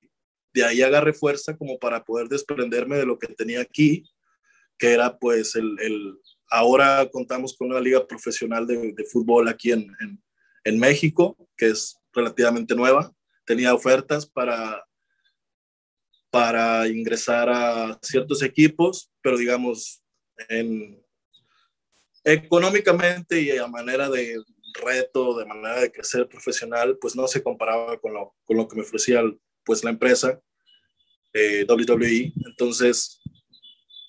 de 0.54 0.66
ahí 0.66 0.82
agarré 0.82 1.14
fuerza 1.14 1.58
como 1.58 1.80
para 1.80 2.04
poder 2.04 2.28
desprenderme 2.28 2.98
de 2.98 3.06
lo 3.06 3.18
que 3.18 3.28
tenía 3.28 3.62
aquí, 3.62 4.04
que 4.78 4.92
era 4.92 5.18
pues 5.18 5.56
el, 5.56 5.80
el 5.80 6.20
Ahora 6.54 7.10
contamos 7.10 7.56
con 7.56 7.72
una 7.72 7.80
liga 7.80 8.06
profesional 8.06 8.68
de, 8.68 9.06
fútbol 9.10 9.48
aquí 9.48 9.72
en, 9.72 9.88
en, 10.66 10.80
México, 10.80 11.38
que 11.56 11.70
es 11.70 11.98
relativamente 12.12 12.76
nueva. 12.76 13.10
Tenía 13.52 13.74
ofertas 13.74 14.26
para, 14.26 14.82
para 16.30 16.88
ingresar 16.88 17.50
a 17.50 18.00
ciertos 18.02 18.42
equipos, 18.44 19.12
pero 19.22 19.38
digamos, 19.38 20.02
en, 20.48 20.98
económicamente 22.24 23.42
y 23.42 23.52
a 23.58 23.68
manera 23.68 24.10
de 24.10 24.42
reto, 24.82 25.38
de 25.38 25.46
manera 25.46 25.82
de 25.82 25.92
crecer 25.92 26.30
profesional, 26.30 26.98
pues 27.02 27.14
no 27.14 27.28
se 27.28 27.44
comparaba 27.44 28.00
con 28.00 28.14
lo, 28.14 28.34
con 28.46 28.56
lo 28.56 28.70
que 28.70 28.78
me 28.78 28.84
ofrecía 28.84 29.22
pues 29.66 29.84
la 29.84 29.90
empresa 29.90 30.42
eh, 31.34 31.66
WWE. 31.68 32.32
Entonces, 32.46 33.20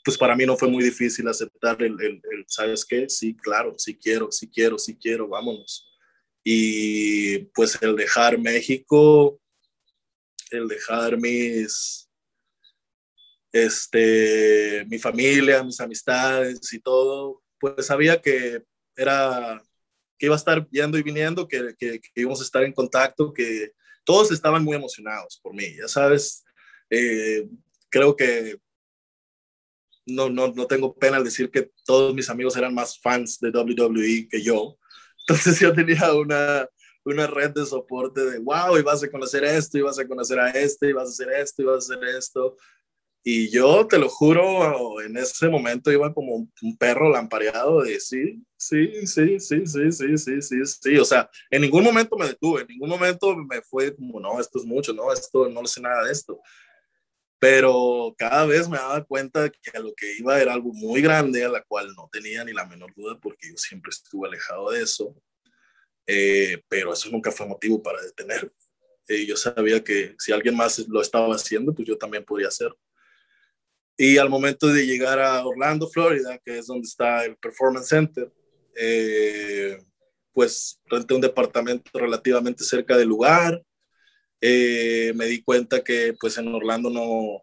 pues 0.04 0.16
para 0.16 0.36
mí 0.36 0.46
no 0.46 0.56
fue 0.56 0.68
muy 0.68 0.84
difícil 0.84 1.26
aceptar 1.26 1.82
el, 1.82 2.00
el, 2.00 2.22
¿sabes 2.46 2.84
qué? 2.84 3.08
Sí, 3.08 3.34
claro, 3.34 3.74
sí 3.76 3.98
quiero, 3.98 4.30
sí 4.30 4.48
quiero, 4.48 4.78
sí 4.78 4.96
quiero, 4.96 5.26
vámonos. 5.26 5.91
Y 6.44 7.38
pues 7.54 7.78
el 7.82 7.96
dejar 7.96 8.38
México, 8.38 9.40
el 10.50 10.68
dejar 10.68 11.16
mis, 11.18 12.08
este, 13.52 14.84
mi 14.88 14.98
familia, 14.98 15.62
mis 15.62 15.80
amistades 15.80 16.72
y 16.72 16.80
todo, 16.80 17.42
pues 17.60 17.86
sabía 17.86 18.20
que 18.20 18.62
era, 18.96 19.62
que 20.18 20.26
iba 20.26 20.34
a 20.34 20.38
estar 20.38 20.68
yendo 20.70 20.98
y 20.98 21.02
viniendo, 21.02 21.46
que, 21.46 21.74
que, 21.78 22.00
íbamos 22.16 22.40
a 22.40 22.44
estar 22.44 22.62
en 22.64 22.72
contacto, 22.72 23.32
que 23.32 23.72
todos 24.04 24.32
estaban 24.32 24.64
muy 24.64 24.76
emocionados 24.76 25.38
por 25.42 25.54
mí, 25.54 25.76
ya 25.76 25.86
sabes, 25.86 26.44
eh, 26.90 27.48
creo 27.88 28.16
que 28.16 28.58
no, 30.06 30.28
no, 30.28 30.48
no 30.48 30.66
tengo 30.66 30.94
pena 30.94 31.18
al 31.18 31.24
decir 31.24 31.50
que 31.50 31.70
todos 31.84 32.14
mis 32.14 32.28
amigos 32.28 32.56
eran 32.56 32.74
más 32.74 32.98
fans 32.98 33.38
de 33.38 33.50
WWE 33.50 34.28
que 34.28 34.42
yo. 34.42 34.78
Entonces 35.26 35.60
yo 35.60 35.72
tenía 35.72 36.12
una, 36.14 36.68
una 37.04 37.26
red 37.26 37.50
de 37.50 37.66
soporte 37.66 38.24
de, 38.24 38.38
wow, 38.38 38.78
y 38.78 38.82
vas 38.82 39.02
a 39.02 39.10
conocer 39.10 39.44
esto, 39.44 39.78
y 39.78 39.82
vas 39.82 39.98
a 39.98 40.06
conocer 40.06 40.38
a 40.38 40.50
este, 40.50 40.88
y 40.88 40.92
vas 40.92 41.08
a 41.08 41.10
hacer 41.10 41.32
esto, 41.32 41.62
y 41.62 41.64
vas 41.64 41.90
a 41.90 41.94
hacer 41.94 42.08
esto. 42.08 42.56
Y 43.24 43.50
yo 43.50 43.86
te 43.86 43.98
lo 43.98 44.08
juro, 44.08 45.00
en 45.00 45.16
ese 45.16 45.48
momento 45.48 45.92
iba 45.92 46.12
como 46.12 46.48
un 46.60 46.76
perro 46.76 47.08
lampareado 47.08 47.82
de 47.82 48.00
sí, 48.00 48.44
sí, 48.56 49.06
sí, 49.06 49.38
sí, 49.38 49.64
sí, 49.64 49.92
sí, 49.92 50.18
sí, 50.18 50.42
sí, 50.42 50.56
sí. 50.64 50.98
O 50.98 51.04
sea, 51.04 51.30
en 51.48 51.62
ningún 51.62 51.84
momento 51.84 52.16
me 52.16 52.26
detuve, 52.26 52.62
en 52.62 52.66
ningún 52.66 52.88
momento 52.88 53.36
me 53.36 53.62
fue 53.62 53.94
como, 53.94 54.18
no, 54.18 54.40
esto 54.40 54.58
es 54.58 54.64
mucho, 54.64 54.92
no, 54.92 55.12
esto, 55.12 55.48
no 55.48 55.64
sé 55.66 55.80
nada 55.80 56.04
de 56.04 56.12
esto 56.12 56.40
pero 57.42 58.14
cada 58.16 58.46
vez 58.46 58.68
me 58.68 58.76
daba 58.76 59.02
cuenta 59.02 59.50
que 59.50 59.76
a 59.76 59.80
lo 59.80 59.92
que 59.96 60.16
iba 60.16 60.40
era 60.40 60.52
algo 60.52 60.72
muy 60.72 61.02
grande, 61.02 61.44
a 61.44 61.48
la 61.48 61.60
cual 61.64 61.92
no 61.96 62.08
tenía 62.12 62.44
ni 62.44 62.52
la 62.52 62.66
menor 62.66 62.94
duda, 62.94 63.18
porque 63.20 63.48
yo 63.48 63.56
siempre 63.56 63.90
estuve 63.90 64.28
alejado 64.28 64.70
de 64.70 64.80
eso, 64.80 65.12
eh, 66.06 66.62
pero 66.68 66.92
eso 66.92 67.10
nunca 67.10 67.32
fue 67.32 67.48
motivo 67.48 67.82
para 67.82 68.00
detener. 68.00 68.48
Eh, 69.08 69.26
yo 69.26 69.36
sabía 69.36 69.82
que 69.82 70.14
si 70.20 70.30
alguien 70.30 70.56
más 70.56 70.86
lo 70.86 71.02
estaba 71.02 71.34
haciendo, 71.34 71.74
pues 71.74 71.88
yo 71.88 71.98
también 71.98 72.24
podría 72.24 72.46
hacerlo. 72.46 72.78
Y 73.96 74.18
al 74.18 74.30
momento 74.30 74.68
de 74.68 74.86
llegar 74.86 75.18
a 75.18 75.44
Orlando, 75.44 75.90
Florida, 75.90 76.38
que 76.44 76.58
es 76.58 76.68
donde 76.68 76.86
está 76.86 77.24
el 77.24 77.36
Performance 77.38 77.88
Center, 77.88 78.32
eh, 78.76 79.82
pues 80.32 80.80
renté 80.84 81.12
un 81.12 81.20
departamento 81.20 81.90
relativamente 81.98 82.62
cerca 82.62 82.96
del 82.96 83.08
lugar, 83.08 83.60
eh, 84.42 85.12
me 85.14 85.26
di 85.26 85.40
cuenta 85.40 85.82
que 85.84 86.14
pues 86.20 86.36
en 86.36 86.52
Orlando 86.52 86.90
no, 86.90 87.42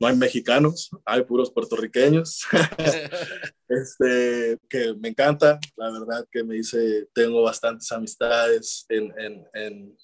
no 0.00 0.06
hay 0.06 0.16
mexicanos, 0.16 0.90
hay 1.04 1.22
puros 1.22 1.52
puertorriqueños. 1.52 2.44
este, 3.68 4.58
que 4.68 4.94
me 4.98 5.10
encanta, 5.10 5.60
la 5.76 5.92
verdad 5.92 6.26
que 6.30 6.42
me 6.42 6.56
dice, 6.56 7.08
tengo 7.14 7.42
bastantes 7.42 7.90
amistades 7.92 8.84
en... 8.88 9.14
en, 9.18 9.46
en 9.54 9.96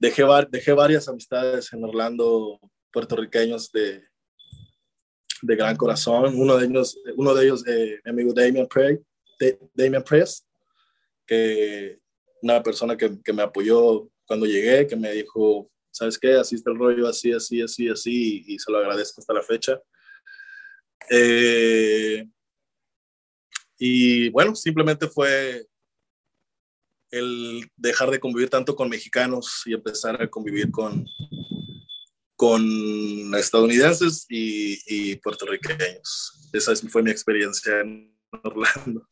dejé, 0.00 0.24
dejé 0.50 0.72
varias 0.72 1.08
amistades 1.08 1.72
en 1.72 1.84
Orlando 1.84 2.58
puertorriqueños 2.92 3.70
de, 3.70 4.02
de 5.42 5.56
gran 5.56 5.76
corazón. 5.76 6.34
Uno 6.36 6.56
de 6.56 6.66
ellos, 6.66 6.98
uno 7.16 7.32
de 7.32 7.44
ellos 7.44 7.64
eh, 7.68 8.00
mi 8.04 8.10
amigo 8.10 8.32
Damian, 8.34 8.66
Prey, 8.66 8.98
Damian 9.72 10.02
Press, 10.02 10.44
que 11.24 12.00
una 12.42 12.60
persona 12.60 12.96
que, 12.96 13.22
que 13.22 13.32
me 13.32 13.42
apoyó 13.42 14.08
cuando 14.26 14.46
llegué, 14.46 14.86
que 14.86 14.96
me 14.96 15.12
dijo, 15.12 15.70
¿sabes 15.90 16.18
qué? 16.18 16.34
Así 16.34 16.56
está 16.56 16.70
el 16.70 16.78
rollo, 16.78 17.08
así, 17.08 17.32
así, 17.32 17.60
así, 17.60 17.88
así, 17.88 18.44
y, 18.46 18.58
se 18.58 18.70
lo 18.70 18.78
agradezco 18.78 19.20
hasta 19.20 19.34
la 19.34 19.42
fecha. 19.42 19.80
Eh, 21.10 22.26
y 23.78 24.28
bueno, 24.30 24.54
simplemente 24.54 25.08
fue 25.08 25.66
el 27.10 27.68
dejar 27.76 28.10
de 28.10 28.20
convivir 28.20 28.48
tanto 28.48 28.74
con 28.74 28.88
mexicanos 28.88 29.62
y 29.66 29.74
empezar 29.74 30.20
a 30.22 30.30
convivir 30.30 30.70
con, 30.70 31.04
con 32.36 33.34
estadounidenses 33.34 34.24
y, 34.28 34.78
y 34.86 35.16
puertorriqueños. 35.16 36.48
Esa 36.52 36.74
fue 36.88 37.02
mi 37.02 37.10
experiencia 37.10 37.80
en 37.80 38.16
Orlando. 38.42 39.06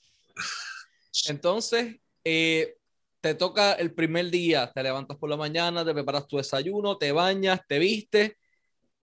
Entonces, 1.28 1.96
eh, 2.24 2.76
te 3.20 3.34
toca 3.34 3.72
el 3.74 3.92
primer 3.94 4.30
día, 4.30 4.70
te 4.72 4.82
levantas 4.82 5.16
por 5.18 5.28
la 5.28 5.36
mañana, 5.36 5.84
te 5.84 5.92
preparas 5.92 6.26
tu 6.26 6.38
desayuno, 6.38 6.96
te 6.96 7.12
bañas, 7.12 7.60
te 7.68 7.78
vistes, 7.78 8.32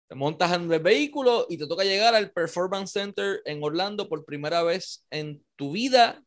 te 0.08 0.14
montas 0.14 0.52
en 0.52 0.72
el 0.72 0.80
vehículo 0.80 1.46
y 1.48 1.58
te 1.58 1.66
toca 1.66 1.84
llegar 1.84 2.14
al 2.14 2.30
Performance 2.30 2.92
Center 2.92 3.42
en 3.44 3.62
Orlando 3.62 4.08
por 4.08 4.24
primera 4.24 4.62
vez 4.62 5.06
en 5.10 5.44
tu 5.56 5.72
vida. 5.72 6.22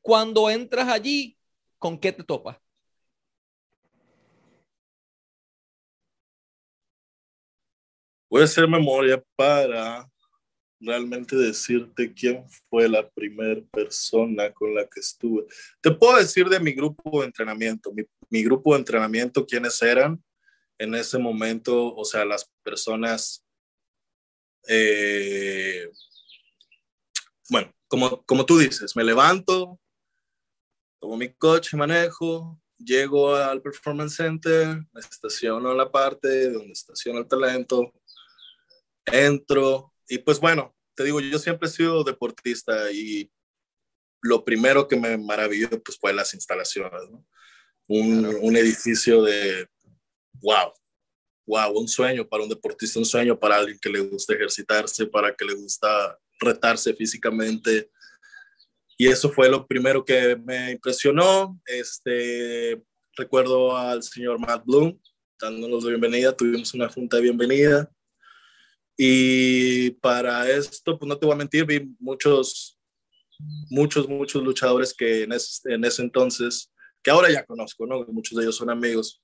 Cuando 0.00 0.50
entras 0.50 0.88
allí, 0.88 1.36
¿con 1.78 1.98
qué 1.98 2.12
te 2.12 2.24
topas? 2.24 2.56
Voy 8.28 8.42
a 8.42 8.44
hacer 8.44 8.66
memoria 8.68 9.22
para 9.36 10.08
realmente 10.80 11.36
decirte 11.36 12.12
quién 12.12 12.44
fue 12.68 12.88
la 12.88 13.08
primera 13.08 13.60
persona 13.70 14.52
con 14.52 14.74
la 14.74 14.86
que 14.86 15.00
estuve. 15.00 15.46
Te 15.80 15.90
puedo 15.90 16.16
decir 16.16 16.48
de 16.48 16.58
mi 16.58 16.72
grupo 16.72 17.20
de 17.20 17.26
entrenamiento, 17.26 17.92
mi, 17.92 18.02
mi, 18.30 18.42
grupo 18.42 18.72
de 18.72 18.80
entrenamiento, 18.80 19.44
quiénes 19.44 19.80
eran 19.82 20.22
en 20.78 20.94
ese 20.94 21.18
momento, 21.18 21.94
o 21.94 22.04
sea, 22.04 22.24
las 22.24 22.50
personas, 22.62 23.44
eh, 24.66 25.90
bueno, 27.50 27.72
como, 27.86 28.22
como 28.24 28.46
tú 28.46 28.58
dices, 28.58 28.96
me 28.96 29.04
levanto, 29.04 29.78
tomo 30.98 31.18
mi 31.18 31.30
coche, 31.34 31.76
manejo, 31.76 32.58
llego 32.78 33.34
al 33.34 33.60
Performance 33.60 34.16
Center, 34.16 34.78
me 34.92 35.00
estaciono 35.00 35.70
en 35.70 35.76
la 35.76 35.90
parte 35.90 36.50
donde 36.50 36.72
estaciona 36.72 37.18
el 37.18 37.28
talento, 37.28 37.92
entro 39.04 39.89
y 40.10 40.18
pues 40.18 40.40
bueno, 40.40 40.76
te 40.96 41.04
digo, 41.04 41.20
yo 41.20 41.38
siempre 41.38 41.68
he 41.68 41.70
sido 41.70 42.02
deportista 42.02 42.90
y 42.90 43.30
lo 44.20 44.44
primero 44.44 44.88
que 44.88 44.96
me 44.96 45.16
maravilló 45.16 45.70
pues 45.82 45.96
fue 45.98 46.12
las 46.12 46.34
instalaciones, 46.34 47.08
¿no? 47.10 47.24
un, 47.86 48.26
un, 48.26 48.56
edificio 48.56 49.22
de 49.22 49.68
wow, 50.34 50.72
wow, 51.46 51.78
un 51.78 51.86
sueño 51.86 52.28
para 52.28 52.42
un 52.42 52.48
deportista, 52.48 52.98
un 52.98 53.04
sueño 53.04 53.38
para 53.38 53.56
alguien 53.56 53.78
que 53.80 53.88
le 53.88 54.00
gusta 54.00 54.34
ejercitarse, 54.34 55.06
para 55.06 55.34
que 55.34 55.44
le 55.44 55.54
gusta 55.54 56.18
retarse 56.40 56.92
físicamente. 56.92 57.88
Y 58.98 59.06
eso 59.06 59.30
fue 59.30 59.48
lo 59.48 59.66
primero 59.66 60.04
que 60.04 60.36
me 60.36 60.72
impresionó. 60.72 61.58
Este, 61.66 62.82
recuerdo 63.16 63.76
al 63.76 64.02
señor 64.02 64.40
Matt 64.40 64.64
Bloom 64.64 65.00
dándonos 65.40 65.84
la 65.84 65.90
bienvenida, 65.90 66.36
tuvimos 66.36 66.74
una 66.74 66.88
junta 66.88 67.16
de 67.16 67.22
bienvenida 67.22 67.90
y 69.02 69.92
para 69.92 70.46
esto, 70.50 70.98
pues 70.98 71.08
no 71.08 71.16
te 71.16 71.24
voy 71.24 71.32
a 71.32 71.38
mentir, 71.38 71.64
vi 71.64 71.90
muchos, 71.98 72.78
muchos, 73.70 74.06
muchos 74.06 74.42
luchadores 74.42 74.92
que 74.92 75.22
en 75.22 75.32
ese, 75.32 75.72
en 75.72 75.82
ese 75.86 76.02
entonces, 76.02 76.70
que 77.02 77.10
ahora 77.10 77.30
ya 77.30 77.46
conozco, 77.46 77.86
¿no? 77.86 78.04
Muchos 78.08 78.36
de 78.36 78.44
ellos 78.44 78.56
son 78.56 78.68
amigos, 78.68 79.22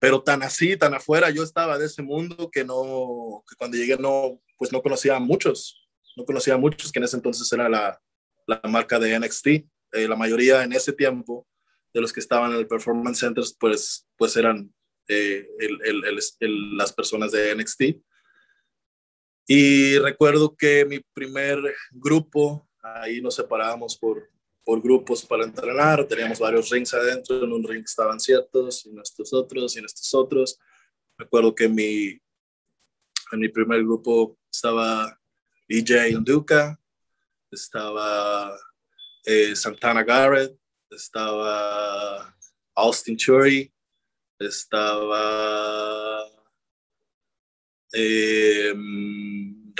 pero 0.00 0.20
tan 0.20 0.42
así, 0.42 0.76
tan 0.76 0.92
afuera, 0.92 1.30
yo 1.30 1.44
estaba 1.44 1.78
de 1.78 1.86
ese 1.86 2.02
mundo 2.02 2.50
que 2.50 2.64
no, 2.64 3.44
que 3.48 3.54
cuando 3.54 3.76
llegué 3.76 3.96
no, 3.96 4.42
pues 4.58 4.72
no 4.72 4.82
conocía 4.82 5.14
a 5.14 5.20
muchos, 5.20 5.88
no 6.16 6.24
conocía 6.24 6.54
a 6.54 6.58
muchos, 6.58 6.90
que 6.90 6.98
en 6.98 7.04
ese 7.04 7.14
entonces 7.14 7.52
era 7.52 7.68
la, 7.68 8.00
la 8.48 8.60
marca 8.68 8.98
de 8.98 9.16
NXT. 9.20 9.46
Eh, 9.46 10.08
la 10.08 10.16
mayoría 10.16 10.64
en 10.64 10.72
ese 10.72 10.92
tiempo 10.92 11.46
de 11.94 12.00
los 12.00 12.12
que 12.12 12.18
estaban 12.18 12.50
en 12.50 12.58
el 12.58 12.66
Performance 12.66 13.20
Centers, 13.20 13.56
pues, 13.56 14.08
pues 14.16 14.36
eran 14.36 14.74
eh, 15.06 15.46
el, 15.60 15.78
el, 15.84 16.18
el, 16.40 16.76
las 16.76 16.92
personas 16.92 17.30
de 17.30 17.54
NXT. 17.54 17.82
Y 19.52 19.98
recuerdo 19.98 20.54
que 20.54 20.84
mi 20.84 21.00
primer 21.00 21.58
grupo, 21.90 22.68
ahí 22.80 23.20
nos 23.20 23.34
separábamos 23.34 23.98
por, 23.98 24.30
por 24.64 24.80
grupos 24.80 25.26
para 25.26 25.42
entrenar, 25.42 26.06
teníamos 26.06 26.38
varios 26.38 26.70
rings 26.70 26.94
adentro, 26.94 27.42
en 27.42 27.52
un 27.52 27.64
ring 27.64 27.82
estaban 27.84 28.20
ciertos, 28.20 28.86
y 28.86 28.90
en 28.90 29.00
estos 29.00 29.32
otros, 29.32 29.74
y 29.74 29.80
en 29.80 29.86
otros. 30.12 30.56
Recuerdo 31.18 31.52
que 31.52 31.68
mi, 31.68 32.10
en 33.32 33.40
mi 33.40 33.48
primer 33.48 33.82
grupo 33.82 34.38
estaba 34.48 35.20
EJ 35.66 36.20
Duca, 36.20 36.80
estaba 37.50 38.56
eh, 39.24 39.56
Santana 39.56 40.04
Garrett, 40.04 40.56
estaba 40.88 42.36
Austin 42.76 43.16
Churi, 43.16 43.74
estaba 44.38 46.24
eh, 47.92 48.72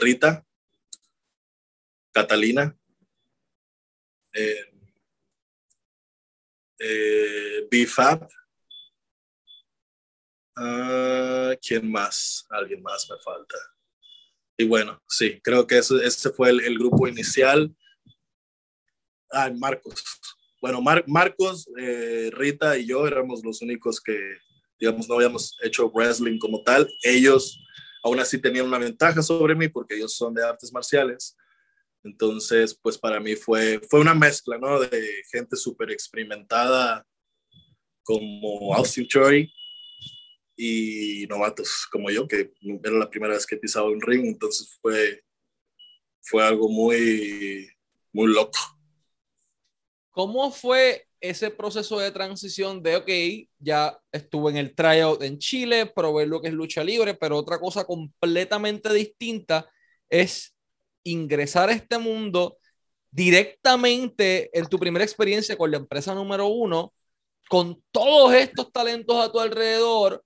Rita, 0.01 0.45
Catalina, 2.13 2.77
eh, 4.33 4.65
eh, 6.79 7.69
BFAP. 7.71 8.31
Uh, 10.57 11.57
¿Quién 11.63 11.91
más? 11.91 12.47
Alguien 12.51 12.83
más 12.83 13.09
me 13.09 13.19
falta. 13.19 13.57
Y 14.59 14.65
bueno, 14.65 15.03
sí, 15.09 15.41
creo 15.43 15.67
que 15.67 15.79
ese, 15.79 16.31
fue 16.31 16.51
el, 16.51 16.79
grupo 16.79 17.09
inicial. 17.09 17.75
Ay, 19.31 19.55
Marcos. 19.55 20.05
Bueno, 20.61 20.83
Mar 20.83 21.03
Marcos, 21.07 21.67
eh, 21.79 22.31
Rita 22.35 22.77
y 22.77 22.87
yo 22.87 23.07
éramos 23.07 23.43
los 23.43 23.63
únicos 23.63 24.01
que, 24.01 24.19
digamos, 24.79 25.09
no 25.09 25.15
habíamos 25.15 25.57
hecho 25.63 25.91
wrestling 25.91 26.39
como 26.39 26.63
tal. 26.63 26.87
Ellos 27.03 27.59
aún 28.03 28.21
así 28.21 28.39
tenían 28.39 28.67
una 28.67 28.79
ventaja 28.79 29.23
sobre 29.23 29.55
mí 29.55 29.69
porque 29.69 29.97
ellos 29.97 30.15
son 30.15 30.35
de 30.35 30.45
artes 30.45 30.73
marciales. 30.73 31.37
Entonces, 32.03 32.79
pues 32.81 32.97
para 32.97 33.21
mí 33.21 33.37
fue, 33.37 33.81
fue 33.91 34.01
una 34.01 34.15
mezcla, 34.15 34.57
¿no? 34.59 34.81
De 34.81 35.23
gente 35.31 35.57
súper 35.57 35.91
experimentada 35.91 37.07
como 38.03 38.75
Austin 38.75 39.07
Choi 39.07 39.53
y 40.57 41.27
novatos 41.29 41.87
como 41.91 42.11
yo, 42.11 42.27
que 42.27 42.53
era 42.83 42.99
la 42.99 43.11
primera 43.11 43.35
vez 43.35 43.47
que 43.47 43.55
he 43.55 43.59
pisado 43.59 43.87
un 43.87 44.01
ring, 44.01 44.27
entonces 44.27 44.77
fue, 44.81 45.25
fue 46.21 46.47
algo 46.47 46.69
muy, 46.69 47.71
muy 48.13 48.33
loco. 48.33 48.59
¿Cómo 50.11 50.51
fue 50.51 51.07
ese 51.21 51.51
proceso 51.51 51.99
de 51.99 52.11
transición 52.11 52.83
de, 52.83 52.97
ok, 52.97 53.09
ya 53.59 53.99
estuve 54.13 54.51
en 54.51 54.57
el 54.57 54.75
tryout 54.75 55.23
en 55.23 55.39
Chile, 55.39 55.87
probé 55.87 56.27
lo 56.27 56.41
que 56.41 56.49
es 56.49 56.55
lucha 56.55 56.83
libre, 56.83 57.15
pero 57.15 57.37
otra 57.37 57.59
cosa 57.59 57.85
completamente 57.85 58.93
distinta 58.93 59.69
es 60.09 60.55
ingresar 61.05 61.69
a 61.69 61.73
este 61.73 61.99
mundo 61.99 62.57
directamente 63.11 64.51
en 64.59 64.67
tu 64.67 64.79
primera 64.79 65.05
experiencia 65.05 65.57
con 65.57 65.71
la 65.71 65.79
empresa 65.79 66.15
número 66.15 66.47
uno, 66.47 66.93
con 67.49 67.83
todos 67.91 68.35
estos 68.35 68.73
talentos 68.73 69.17
a 69.17 69.31
tu 69.31 69.41
alrededor. 69.41 70.25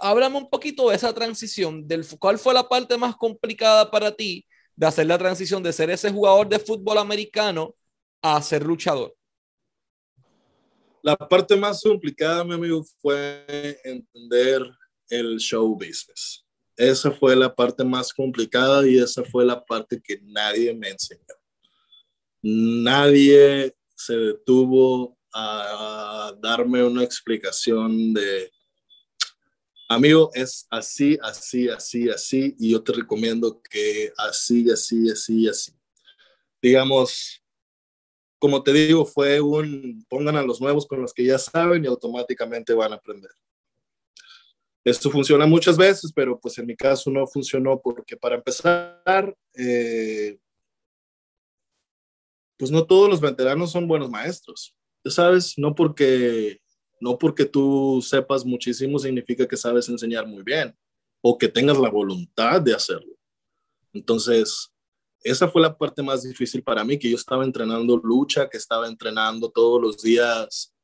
Háblame 0.00 0.38
un 0.38 0.50
poquito 0.50 0.90
de 0.90 0.96
esa 0.96 1.12
transición, 1.14 1.86
del 1.88 2.06
cuál 2.18 2.38
fue 2.38 2.54
la 2.54 2.68
parte 2.68 2.96
más 2.96 3.16
complicada 3.16 3.90
para 3.90 4.14
ti 4.14 4.46
de 4.76 4.86
hacer 4.86 5.06
la 5.06 5.18
transición 5.18 5.62
de 5.62 5.72
ser 5.72 5.90
ese 5.90 6.10
jugador 6.10 6.48
de 6.48 6.58
fútbol 6.60 6.98
americano 6.98 7.74
a 8.22 8.40
ser 8.42 8.64
luchador. 8.64 9.17
La 11.02 11.16
parte 11.16 11.56
más 11.56 11.82
complicada, 11.82 12.44
mi 12.44 12.54
amigo, 12.54 12.84
fue 13.00 13.80
entender 13.84 14.62
el 15.08 15.38
show 15.38 15.74
business. 15.74 16.44
Esa 16.76 17.10
fue 17.10 17.34
la 17.34 17.54
parte 17.54 17.84
más 17.84 18.12
complicada 18.12 18.86
y 18.86 18.98
esa 18.98 19.24
fue 19.24 19.44
la 19.44 19.64
parte 19.64 20.00
que 20.00 20.20
nadie 20.22 20.74
me 20.74 20.90
enseñó. 20.90 21.22
Nadie 22.42 23.74
se 23.96 24.16
detuvo 24.16 25.18
a 25.34 26.32
darme 26.40 26.84
una 26.84 27.02
explicación 27.02 28.14
de, 28.14 28.50
amigo, 29.88 30.30
es 30.34 30.66
así, 30.70 31.18
así, 31.22 31.68
así, 31.68 32.08
así, 32.08 32.54
y 32.58 32.72
yo 32.72 32.82
te 32.82 32.92
recomiendo 32.92 33.60
que 33.62 34.12
así, 34.16 34.70
así, 34.70 35.10
así, 35.10 35.48
así. 35.48 35.72
Digamos, 36.62 37.42
como 38.38 38.62
te 38.62 38.72
digo, 38.72 39.04
fue 39.04 39.40
un 39.40 40.04
pongan 40.08 40.36
a 40.36 40.42
los 40.42 40.60
nuevos 40.60 40.86
con 40.86 41.02
los 41.02 41.12
que 41.12 41.24
ya 41.24 41.38
saben 41.38 41.84
y 41.84 41.88
automáticamente 41.88 42.72
van 42.72 42.92
a 42.92 42.96
aprender. 42.96 43.30
Esto 44.84 45.10
funciona 45.10 45.46
muchas 45.46 45.76
veces, 45.76 46.12
pero 46.14 46.38
pues 46.40 46.56
en 46.58 46.66
mi 46.66 46.76
caso 46.76 47.10
no 47.10 47.26
funcionó 47.26 47.80
porque 47.80 48.16
para 48.16 48.36
empezar, 48.36 49.36
eh, 49.54 50.38
pues 52.56 52.70
no 52.70 52.86
todos 52.86 53.10
los 53.10 53.20
veteranos 53.20 53.70
son 53.72 53.86
buenos 53.86 54.08
maestros. 54.08 54.74
Ya 55.04 55.10
sabes, 55.10 55.54
no 55.58 55.74
porque, 55.74 56.60
no 57.00 57.18
porque 57.18 57.44
tú 57.44 58.00
sepas 58.02 58.44
muchísimo 58.44 58.98
significa 58.98 59.46
que 59.46 59.56
sabes 59.56 59.88
enseñar 59.88 60.26
muy 60.26 60.42
bien 60.42 60.74
o 61.20 61.36
que 61.36 61.48
tengas 61.48 61.78
la 61.78 61.90
voluntad 61.90 62.62
de 62.62 62.74
hacerlo. 62.74 63.14
Entonces, 63.92 64.72
esa 65.28 65.48
fue 65.48 65.62
la 65.62 65.76
parte 65.76 66.02
más 66.02 66.22
difícil 66.22 66.62
para 66.62 66.84
mí, 66.84 66.98
que 66.98 67.10
yo 67.10 67.16
estaba 67.16 67.44
entrenando 67.44 67.96
lucha, 67.96 68.48
que 68.48 68.56
estaba 68.56 68.88
entrenando 68.88 69.50
todos 69.50 69.80
los 69.80 70.02
días 70.02 70.74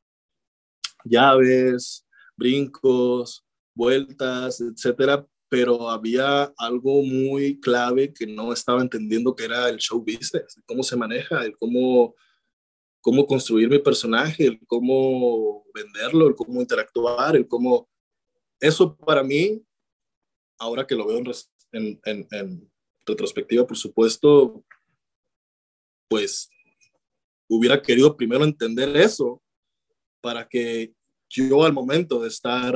llaves, 1.03 2.05
brincos, 2.35 3.45
vueltas, 3.75 4.61
etcétera, 4.61 5.25
pero 5.49 5.89
había 5.89 6.53
algo 6.57 7.03
muy 7.03 7.59
clave 7.59 8.13
que 8.13 8.25
no 8.27 8.51
estaba 8.51 8.81
entendiendo 8.81 9.35
que 9.35 9.45
era 9.45 9.69
el 9.69 9.77
show 9.77 9.99
business, 9.99 10.61
cómo 10.65 10.83
se 10.83 10.95
maneja, 10.95 11.43
el 11.43 11.55
cómo, 11.55 12.15
cómo 13.01 13.25
construir 13.25 13.69
mi 13.69 13.79
personaje, 13.79 14.47
el 14.47 14.59
cómo 14.65 15.65
venderlo, 15.73 16.27
el 16.27 16.35
cómo 16.35 16.61
interactuar, 16.61 17.35
el 17.35 17.47
cómo... 17.47 17.87
Eso 18.59 18.95
para 18.95 19.23
mí, 19.23 19.61
ahora 20.57 20.87
que 20.87 20.95
lo 20.95 21.07
veo 21.07 21.19
en, 21.71 21.99
en, 22.05 22.27
en 22.31 22.71
retrospectiva, 23.05 23.65
por 23.65 23.77
supuesto, 23.77 24.63
pues 26.09 26.49
hubiera 27.47 27.81
querido 27.81 28.15
primero 28.15 28.43
entender 28.43 28.95
eso 28.97 29.41
para 30.21 30.47
que 30.47 30.93
yo 31.29 31.63
al 31.63 31.73
momento 31.73 32.19
de 32.21 32.29
estar 32.29 32.75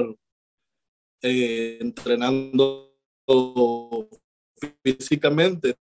eh, 1.21 1.77
entrenando 1.81 2.95
físicamente, 4.83 5.75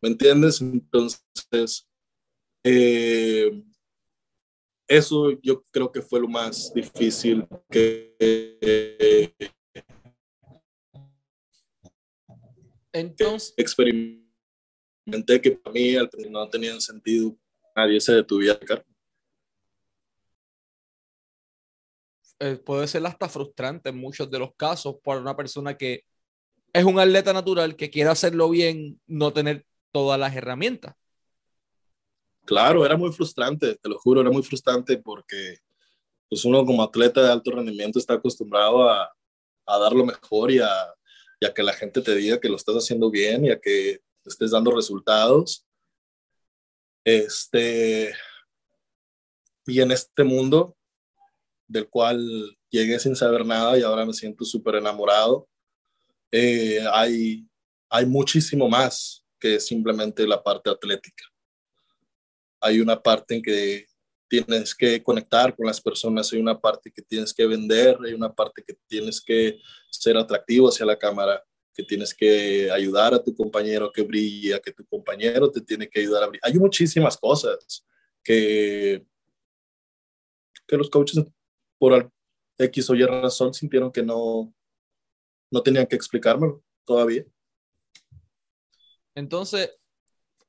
¿me 0.00 0.08
entiendes? 0.08 0.60
Entonces, 0.60 1.88
eh, 2.64 3.62
eso 4.88 5.30
yo 5.40 5.62
creo 5.70 5.90
que 5.90 6.02
fue 6.02 6.20
lo 6.20 6.28
más 6.28 6.72
difícil 6.74 7.46
que 7.70 8.14
entonces 12.92 13.54
experimenté 13.56 15.40
que 15.40 15.52
para 15.52 15.72
mí 15.72 15.96
no 16.30 16.48
tenía 16.48 16.78
sentido 16.80 17.36
nadie 17.74 18.00
se 18.00 18.14
detuviera 18.14 18.58
eh, 22.38 22.56
puede 22.56 22.88
ser 22.88 23.06
hasta 23.06 23.28
frustrante 23.28 23.90
en 23.90 23.98
muchos 23.98 24.30
de 24.30 24.38
los 24.38 24.54
casos 24.56 24.96
para 25.02 25.20
una 25.20 25.36
persona 25.36 25.76
que 25.76 26.04
es 26.72 26.84
un 26.84 26.98
atleta 26.98 27.32
natural 27.32 27.76
que 27.76 27.90
quiere 27.90 28.10
hacerlo 28.10 28.48
bien, 28.48 29.00
no 29.06 29.32
tener 29.32 29.66
todas 29.92 30.18
las 30.18 30.34
herramientas. 30.34 30.94
Claro, 32.44 32.84
era 32.84 32.96
muy 32.96 33.12
frustrante, 33.12 33.76
te 33.76 33.88
lo 33.88 33.98
juro, 33.98 34.22
era 34.22 34.30
muy 34.30 34.42
frustrante 34.42 34.96
porque 34.98 35.58
pues 36.28 36.44
uno 36.44 36.64
como 36.64 36.82
atleta 36.82 37.22
de 37.22 37.30
alto 37.30 37.52
rendimiento 37.52 37.98
está 37.98 38.14
acostumbrado 38.14 38.88
a, 38.88 39.12
a 39.66 39.78
dar 39.78 39.92
lo 39.92 40.04
mejor 40.04 40.50
y 40.50 40.58
a, 40.58 40.68
y 41.42 41.44
a, 41.44 41.52
que 41.52 41.64
la 41.64 41.72
gente 41.72 42.00
te 42.00 42.14
diga 42.14 42.38
que 42.38 42.48
lo 42.48 42.54
estás 42.54 42.76
haciendo 42.76 43.10
bien 43.10 43.44
y 43.44 43.50
a 43.50 43.60
que 43.60 44.00
estés 44.24 44.52
dando 44.52 44.70
resultados. 44.70 45.66
Este, 47.04 48.14
y 49.66 49.80
en 49.80 49.90
este 49.90 50.22
mundo 50.22 50.76
del 51.66 51.88
cual 51.88 52.56
llegué 52.70 52.96
sin 53.00 53.16
saber 53.16 53.44
nada 53.44 53.76
y 53.76 53.82
ahora 53.82 54.06
me 54.06 54.12
siento 54.12 54.44
súper 54.44 54.76
enamorado, 54.76 55.48
eh, 56.30 56.86
hay, 56.92 57.44
hay 57.90 58.06
muchísimo 58.06 58.68
más 58.68 59.24
que 59.40 59.58
simplemente 59.58 60.24
la 60.28 60.40
parte 60.40 60.70
atlética. 60.70 61.24
Hay 62.60 62.80
una 62.80 63.02
parte 63.02 63.34
en 63.34 63.42
que 63.42 63.86
tienes 64.32 64.74
que 64.74 65.02
conectar 65.02 65.54
con 65.54 65.66
las 65.66 65.78
personas, 65.78 66.32
hay 66.32 66.40
una 66.40 66.58
parte 66.58 66.90
que 66.90 67.02
tienes 67.02 67.34
que 67.34 67.46
vender, 67.46 67.98
hay 68.02 68.14
una 68.14 68.32
parte 68.32 68.62
que 68.66 68.74
tienes 68.86 69.20
que 69.20 69.60
ser 69.90 70.16
atractivo 70.16 70.70
hacia 70.70 70.86
la 70.86 70.98
cámara, 70.98 71.44
que 71.74 71.82
tienes 71.82 72.14
que 72.14 72.70
ayudar 72.70 73.12
a 73.12 73.22
tu 73.22 73.34
compañero 73.34 73.92
que 73.92 74.00
brille, 74.00 74.58
que 74.62 74.72
tu 74.72 74.86
compañero 74.86 75.50
te 75.50 75.60
tiene 75.60 75.86
que 75.86 76.00
ayudar 76.00 76.22
a 76.22 76.28
brillar. 76.28 76.50
Hay 76.50 76.58
muchísimas 76.58 77.18
cosas 77.18 77.84
que, 78.24 79.04
que 80.66 80.76
los 80.78 80.88
coaches 80.88 81.22
por 81.78 82.10
X 82.56 82.88
o 82.88 82.94
Y 82.94 83.04
razón 83.04 83.52
sintieron 83.52 83.92
que 83.92 84.02
no, 84.02 84.54
no 85.50 85.62
tenían 85.62 85.86
que 85.86 85.96
explicármelo 85.96 86.64
todavía. 86.86 87.26
Entonces, 89.14 89.76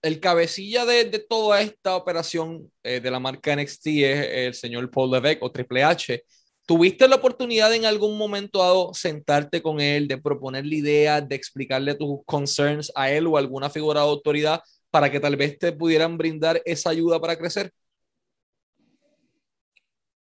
el 0.04 0.20
cabecilla 0.20 0.86
de, 0.86 1.06
de 1.06 1.20
toda 1.20 1.62
esta 1.62 1.96
operación 1.96 2.70
eh, 2.84 3.00
de 3.00 3.10
la 3.10 3.22
marca 3.22 3.56
NXT 3.56 3.88
es 3.88 4.28
el 4.48 4.54
señor 4.54 4.92
Paul 4.92 5.12
Levesque 5.12 5.44
o 5.44 5.52
Triple 5.52 5.82
H. 5.82 6.26
¿Tuviste 6.66 7.08
la 7.08 7.16
oportunidad 7.16 7.74
en 7.74 7.86
algún 7.86 8.18
momento 8.18 8.60
dado 8.60 8.94
sentarte 8.94 9.62
con 9.62 9.80
él, 9.80 10.10
de 10.10 10.18
proponerle 10.18 10.76
ideas, 10.76 11.28
de 11.28 11.36
explicarle 11.36 11.96
tus 11.96 12.20
concerns 12.26 12.92
a 12.96 13.10
él 13.12 13.28
o 13.28 13.38
a 13.38 13.40
alguna 13.40 13.70
figura 13.70 14.02
de 14.02 14.08
autoridad 14.08 14.62
para 14.92 15.10
que 15.10 15.22
tal 15.22 15.38
vez 15.38 15.58
te 15.58 15.72
pudieran 15.72 16.18
brindar 16.18 16.62
esa 16.66 16.90
ayuda 16.90 17.20
para 17.20 17.38
crecer? 17.38 17.72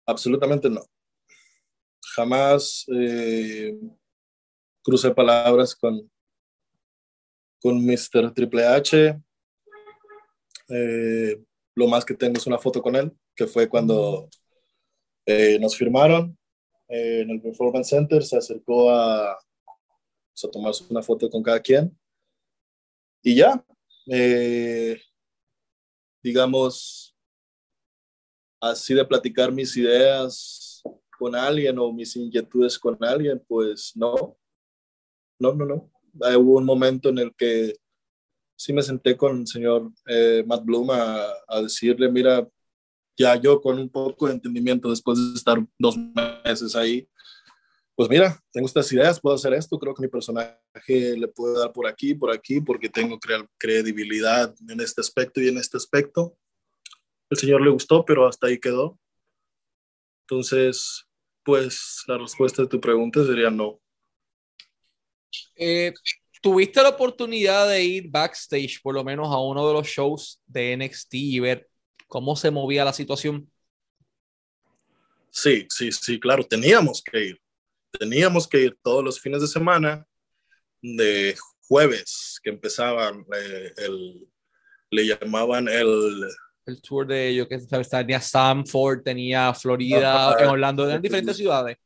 Absolutamente 0.07 0.71
no. 0.71 0.81
Jamás 2.15 2.87
eh, 2.89 3.79
crucé 4.83 5.11
palabras 5.11 5.75
con, 5.75 6.11
con 7.61 7.85
Mr. 7.85 8.33
Triple 8.33 8.67
H. 8.67 9.21
Eh, 10.69 11.43
lo 11.75 11.87
más 11.87 12.05
que 12.05 12.15
tengo 12.15 12.37
es 12.37 12.47
una 12.47 12.59
foto 12.59 12.83
con 12.83 12.97
él, 12.97 13.13
que 13.35 13.47
fue 13.47 13.69
cuando 13.69 14.29
eh, 15.25 15.59
nos 15.61 15.77
firmaron 15.77 16.37
eh, 16.89 17.21
en 17.23 17.31
el 17.31 17.41
Performance 17.41 17.89
Center, 17.89 18.23
se 18.23 18.37
acercó 18.37 18.91
a, 18.91 19.39
pues, 20.33 20.45
a 20.45 20.51
tomarse 20.51 20.85
una 20.91 21.03
foto 21.03 21.31
con 21.31 21.43
cada 21.43 21.61
quien. 21.61 21.97
Y 23.23 23.35
ya, 23.35 23.65
digamos, 26.23 27.15
así 28.61 28.95
de 28.95 29.05
platicar 29.05 29.53
mis 29.53 29.77
ideas 29.77 30.83
con 31.19 31.35
alguien 31.35 31.79
o 31.79 31.93
mis 31.93 32.15
inquietudes 32.17 32.79
con 32.79 32.97
alguien, 33.01 33.43
pues 33.47 33.93
no, 33.97 34.37
no, 35.39 35.53
no, 35.53 35.67
no. 35.67 35.91
hubo 36.39 36.59
un 36.59 36.65
momento 36.65 37.09
en 37.09 37.19
el 37.19 37.35
que 37.35 37.75
sí 38.59 38.73
me 38.73 38.83
senté 38.83 39.17
con 39.17 39.41
el 39.41 39.47
señor 39.47 39.93
eh, 40.09 40.43
Matt 40.47 40.65
Bloom 40.65 40.91
a, 40.91 41.29
a, 41.47 41.63
decirle, 41.63 42.11
mira, 42.11 42.47
ya 43.17 43.37
yo 43.37 43.61
con 43.61 43.79
un 43.79 43.89
poco 43.89 44.27
de 44.27 44.35
entendimiento 44.35 44.91
después 44.91 45.19
de 45.19 45.39
estar 45.39 45.65
dos 45.79 45.97
meses 46.45 46.75
ahí, 46.75 47.09
pues 47.95 48.09
mira, 48.09 48.41
tengo 48.53 48.67
estas 48.67 48.93
ideas, 48.93 49.21
puedo 49.21 49.37
hacer 49.37 49.53
esto, 49.55 49.79
creo 49.79 49.95
que 49.95 50.03
mi 50.03 50.09
personaje 50.09 50.61
le 50.87 51.29
puede 51.29 51.59
dar 51.59 51.73
por 51.73 51.87
aquí, 51.87 52.15
por 52.15 52.33
aquí, 52.33 52.61
porque 52.61 52.89
tengo 52.89 53.19
credibilidad 53.59 54.55
en 54.69 54.81
este 54.81 55.01
aspecto 55.01 55.41
y 55.41 55.49
en 55.49 55.59
este 55.59 55.77
aspecto. 55.77 56.37
El 57.31 57.39
señor 57.39 57.61
le 57.61 57.71
gustó, 57.71 58.05
pero 58.05 58.27
hasta 58.27 58.47
ahí 58.47 58.59
quedó. 58.59 58.99
Entonces, 60.23 61.07
pues 61.45 62.05
la 62.07 62.19
respuesta 62.19 62.63
de 62.63 62.69
tu 62.69 62.81
pregunta 62.81 63.25
sería 63.25 63.51
no. 63.51 63.81
Eh, 65.57 65.93
¿Tuviste 66.41 66.83
la 66.83 66.91
oportunidad 66.91 67.69
de 67.69 67.83
ir 67.83 68.09
backstage, 68.09 68.81
por 68.83 68.95
lo 68.95 69.03
menos 69.03 69.29
a 69.29 69.39
uno 69.39 69.67
de 69.67 69.75
los 69.75 69.87
shows 69.87 70.41
de 70.47 70.77
NXT 70.77 71.15
y 71.15 71.41
ver 71.41 71.69
cómo 72.07 72.37
se 72.37 72.51
movía 72.51 72.85
la 72.85 72.93
situación? 72.93 73.51
Sí, 75.31 75.67
sí, 75.69 75.93
sí, 75.93 76.19
claro, 76.19 76.45
teníamos 76.45 77.03
que 77.03 77.27
ir. 77.27 77.41
Teníamos 77.91 78.47
que 78.47 78.61
ir 78.61 78.79
todos 78.83 79.05
los 79.05 79.21
fines 79.21 79.41
de 79.41 79.49
semana, 79.49 80.07
de 80.81 81.37
jueves, 81.67 82.41
que 82.43 82.51
empezaban, 82.51 83.25
eh, 83.35 83.73
el, 83.77 84.29
le 84.91 85.07
llamaban 85.07 85.69
el... 85.69 86.25
El 86.67 86.83
tour 86.83 87.07
de 87.07 87.29
ellos, 87.29 87.49
que 87.49 87.59
tenía 87.59 88.19
Stanford, 88.19 89.03
tenía 89.03 89.55
Florida, 89.55 90.37
en 90.39 90.49
Orlando, 90.49 90.89
en 90.91 91.01
diferentes 91.01 91.37
ciudades. 91.37 91.79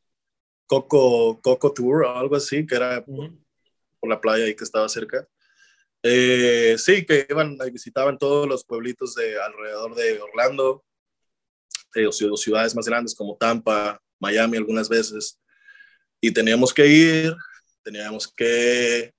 Coco, 0.66 1.40
Coco 1.40 1.72
Tour 1.72 2.04
o 2.04 2.18
algo 2.18 2.34
así, 2.34 2.66
que 2.66 2.74
era 2.74 3.04
por 4.02 4.10
la 4.10 4.20
playa 4.20 4.44
ahí 4.44 4.56
que 4.56 4.64
estaba 4.64 4.88
cerca. 4.88 5.26
Eh, 6.02 6.74
sí, 6.76 7.06
que 7.06 7.24
iban, 7.30 7.56
visitaban 7.72 8.18
todos 8.18 8.48
los 8.48 8.64
pueblitos 8.64 9.14
de 9.14 9.40
alrededor 9.40 9.94
de 9.94 10.20
Orlando, 10.20 10.84
eh, 11.94 12.10
ciudades 12.10 12.74
más 12.74 12.86
grandes 12.86 13.14
como 13.14 13.36
Tampa, 13.36 14.02
Miami 14.18 14.56
algunas 14.56 14.88
veces. 14.88 15.40
Y 16.20 16.32
teníamos 16.32 16.74
que 16.74 16.88
ir, 16.88 17.36
teníamos 17.84 18.26
que 18.26 19.14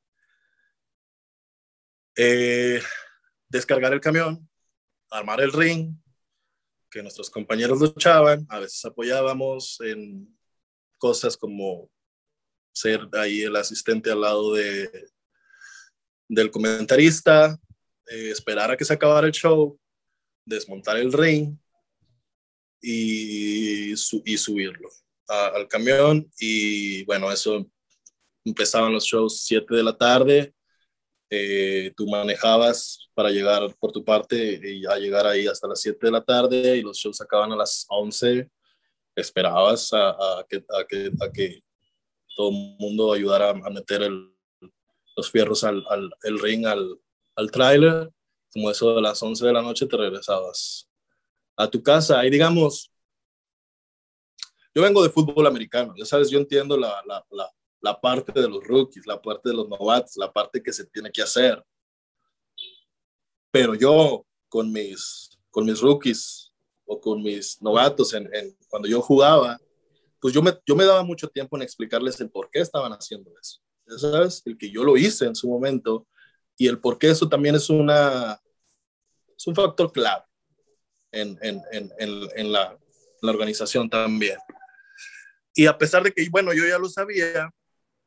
eh, 2.18 2.82
descargar 3.48 3.94
el 3.94 4.02
camión, 4.02 4.50
armar 5.10 5.40
el 5.40 5.54
ring, 5.54 5.96
que 6.92 7.02
nuestros 7.02 7.30
compañeros 7.30 7.80
luchaban, 7.80 8.46
a 8.50 8.60
veces 8.60 8.84
apoyábamos 8.84 9.80
en 9.80 10.38
cosas 10.98 11.38
como 11.38 11.90
ser 12.74 13.08
ahí 13.14 13.42
el 13.42 13.56
asistente 13.56 14.12
al 14.12 14.22
lado 14.22 14.54
de, 14.54 15.08
del 16.28 16.52
comentarista, 16.52 17.58
eh, 18.08 18.32
esperar 18.32 18.72
a 18.72 18.78
que 18.78 18.86
se 18.86 18.94
acabara 18.94 19.28
el 19.28 19.34
show, 19.34 19.80
desmontar 20.46 20.98
el 20.98 21.14
ring 21.14 21.58
y, 22.82 23.94
y 23.94 24.38
subirlo 24.38 24.90
al 25.28 25.68
camión. 25.68 26.30
Y 26.40 27.06
bueno, 27.06 27.32
eso 27.32 27.66
empezaban 28.44 28.92
los 28.92 29.06
shows 29.06 29.42
7 29.46 29.74
de 29.76 29.84
la 29.84 29.96
tarde. 29.96 30.54
Eh, 31.30 31.94
tú 31.96 32.08
manejabas 32.08 33.10
para 33.14 33.30
llegar 33.30 33.74
por 33.80 33.92
tu 33.92 34.04
parte 34.04 34.60
y 34.64 34.86
a 34.86 34.98
llegar 34.98 35.26
ahí 35.26 35.48
hasta 35.48 35.68
las 35.68 35.82
7 35.82 35.98
de 36.02 36.12
la 36.12 36.24
tarde 36.24 36.78
y 36.78 36.82
los 36.82 36.98
shows 36.98 37.22
acaban 37.22 37.52
a 37.52 37.56
las 37.56 37.86
11. 37.90 38.50
Esperabas 39.16 39.92
a, 39.94 40.46
que, 40.50 40.58
a, 40.70 41.26
a 41.26 41.32
que 41.32 41.64
todo 42.36 42.50
el 42.50 42.56
mundo 42.80 43.14
ayudara 43.14 43.50
a 43.50 43.70
meter 43.70 44.10
los 45.16 45.32
fierros 45.32 45.64
al, 45.64 45.84
el 46.24 46.40
ring, 46.40 46.66
al, 46.66 47.00
al 47.36 47.52
tráiler. 47.52 48.12
Como 48.52 48.70
eso 48.70 48.96
de 48.96 49.02
las 49.02 49.22
11 49.22 49.46
de 49.46 49.54
la 49.54 49.62
noche 49.62 49.88
te 49.88 49.98
regresabas 49.98 50.88
a 51.56 51.68
tu 51.68 51.82
casa. 51.82 52.26
Y 52.26 52.30
digamos, 52.30 52.92
yo 54.76 54.82
vengo 54.82 55.04
de 55.04 55.10
fútbol 55.10 55.48
americano, 55.48 55.94
ya 55.98 56.06
sabes, 56.06 56.30
yo 56.30 56.40
entiendo 56.40 56.78
la, 56.78 57.02
la, 57.06 57.26
la, 57.32 57.50
la 57.82 58.00
parte 58.00 58.40
de 58.40 58.48
los 58.48 58.64
rookies, 58.64 59.06
la 59.06 59.22
parte 59.22 59.50
de 59.50 59.56
los 59.56 59.68
novatos, 59.68 60.16
la 60.18 60.32
parte 60.32 60.62
que 60.62 60.74
se 60.74 60.86
tiene 60.86 61.12
que 61.12 61.22
hacer. 61.22 61.64
Pero 63.52 63.76
yo, 63.76 64.26
con 64.50 64.72
mis 64.72 65.34
con 65.54 65.66
mis 65.66 65.80
rookies 65.80 66.52
o 66.84 67.00
con 67.00 67.22
mis 67.22 67.62
novatos 67.62 68.12
en, 68.16 68.28
cuando 68.68 68.88
yo 68.88 69.00
jugaba, 69.02 69.62
pues 70.24 70.34
yo 70.34 70.42
me, 70.42 70.58
yo 70.66 70.74
me 70.74 70.86
daba 70.86 71.04
mucho 71.04 71.28
tiempo 71.28 71.58
en 71.58 71.64
explicarles 71.64 72.18
el 72.22 72.30
por 72.30 72.50
qué 72.50 72.62
estaban 72.62 72.94
haciendo 72.94 73.30
eso. 73.42 73.60
¿Sabes? 73.98 74.42
El 74.46 74.58
que 74.58 74.72
yo 74.72 74.86
lo 74.86 74.96
hice 74.96 75.26
en 75.26 75.36
su 75.36 75.50
momento 75.50 76.08
y 76.56 76.70
el 76.70 76.80
por 76.80 76.98
qué 76.98 77.10
eso 77.10 77.28
también 77.28 77.56
es, 77.56 77.70
una, 77.70 78.40
es 79.38 79.46
un 79.48 79.54
factor 79.54 79.92
clave 79.92 80.24
en, 81.12 81.38
en, 81.42 81.62
en, 81.74 81.92
en 82.00 82.52
la, 82.54 82.80
la 83.22 83.32
organización 83.32 83.90
también. 83.90 84.38
Y 85.54 85.66
a 85.66 85.78
pesar 85.78 86.02
de 86.04 86.14
que, 86.14 86.26
bueno, 86.30 86.54
yo 86.54 86.66
ya 86.66 86.78
lo 86.80 86.88
sabía, 86.88 87.54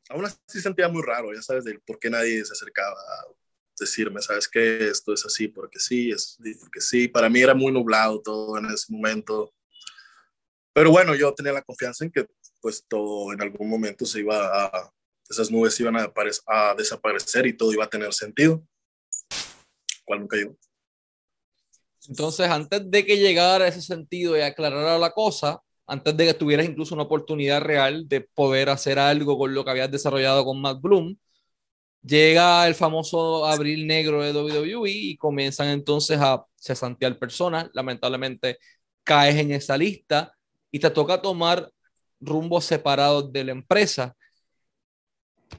aún 0.08 0.24
así 0.24 0.62
sentía 0.62 0.88
muy 0.88 1.02
raro, 1.02 1.34
ya 1.34 1.42
sabes, 1.42 1.64
de 1.64 1.78
por 1.80 1.98
qué 1.98 2.08
nadie 2.08 2.42
se 2.46 2.52
acercaba 2.54 2.98
a 2.98 3.26
decirme, 3.78 4.22
sabes 4.22 4.48
qué, 4.48 4.88
esto 4.88 5.12
es 5.12 5.26
así 5.26 5.48
porque 5.48 5.78
sí, 5.78 6.12
es 6.12 6.38
porque 6.60 6.80
sí. 6.80 7.08
Para 7.08 7.28
mí 7.28 7.40
era 7.42 7.52
muy 7.52 7.70
nublado 7.72 8.22
todo 8.22 8.56
en 8.56 8.70
ese 8.70 8.90
momento. 8.90 9.52
Pero 10.76 10.90
bueno, 10.90 11.14
yo 11.14 11.32
tenía 11.32 11.54
la 11.54 11.62
confianza 11.62 12.04
en 12.04 12.10
que 12.10 12.26
pues 12.60 12.84
todo 12.86 13.32
en 13.32 13.40
algún 13.40 13.66
momento 13.66 14.04
se 14.04 14.20
iba 14.20 14.92
esas 15.26 15.50
nubes 15.50 15.80
iban 15.80 15.96
a, 15.96 16.74
desaparecer 16.76 17.46
y 17.46 17.56
todo 17.56 17.72
iba 17.72 17.84
a 17.84 17.88
tener 17.88 18.12
sentido. 18.12 18.62
¿Cuál 20.04 20.20
nunca 20.20 20.36
llegó. 20.36 20.54
Entonces, 22.06 22.50
antes 22.50 22.90
de 22.90 23.06
que 23.06 23.16
llegara 23.16 23.66
ese 23.66 23.80
sentido 23.80 24.36
y 24.36 24.42
aclarara 24.42 24.98
la 24.98 25.12
cosa, 25.12 25.62
antes 25.86 26.14
de 26.14 26.26
que 26.26 26.34
tuvieras 26.34 26.66
incluso 26.66 26.94
una 26.94 27.04
oportunidad 27.04 27.62
real 27.62 28.06
de 28.06 28.20
poder 28.20 28.68
hacer 28.68 28.98
algo 28.98 29.38
con 29.38 29.54
lo 29.54 29.64
que 29.64 29.70
habías 29.70 29.90
desarrollado 29.90 30.44
con 30.44 30.60
Matt 30.60 30.82
Bloom, 30.82 31.16
llega 32.02 32.66
el 32.68 32.74
famoso 32.74 33.46
abril 33.46 33.86
negro 33.86 34.22
de 34.22 34.32
WWE 34.32 34.90
y 34.90 35.16
comienzan 35.16 35.68
entonces 35.68 36.18
a 36.20 36.44
cesantear 36.54 37.18
personas. 37.18 37.70
Lamentablemente 37.72 38.58
caes 39.04 39.36
en 39.36 39.52
esa 39.52 39.78
lista 39.78 40.35
y 40.76 40.78
te 40.78 40.90
toca 40.90 41.22
tomar 41.22 41.70
rumbos 42.20 42.66
separados 42.66 43.32
de 43.32 43.44
la 43.44 43.52
empresa. 43.52 44.14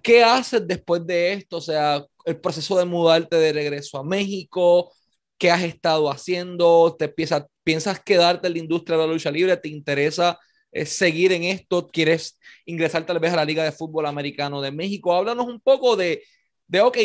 ¿Qué 0.04 0.24
haces 0.24 0.68
después 0.68 1.04
de 1.08 1.34
esto? 1.34 1.58
O 1.58 1.62
sea, 1.62 2.06
el 2.24 2.40
proceso 2.40 2.78
de 2.78 2.86
mudarte 2.86 3.36
de 3.36 3.52
regreso 3.52 3.98
a 3.98 4.04
México, 4.04 4.94
¿qué 5.40 5.50
has 5.50 5.64
estado 5.64 6.12
haciendo? 6.12 6.96
¿Te 7.00 7.10
piensas, 7.10 8.00
quedarte 8.06 8.46
en 8.46 8.54
la 8.54 8.60
industria 8.60 8.96
de 8.96 9.08
la 9.08 9.12
lucha 9.12 9.32
libre? 9.32 9.58
¿Te 9.58 9.70
interesa 9.70 10.38
eh, 10.72 10.86
seguir 10.86 11.32
en 11.32 11.46
esto? 11.46 11.88
¿Quieres 11.88 12.38
ingresar 12.66 13.04
tal 13.04 13.18
vez 13.18 13.34
a 13.34 13.38
la 13.38 13.46
Liga 13.46 13.64
de 13.64 13.72
Fútbol 13.72 14.06
Americano 14.06 14.62
de 14.62 14.72
México? 14.72 15.16
Háblanos 15.16 15.48
un 15.48 15.60
poco 15.60 15.96
de, 15.96 16.22
de 16.68 16.82
ok, 16.82 16.98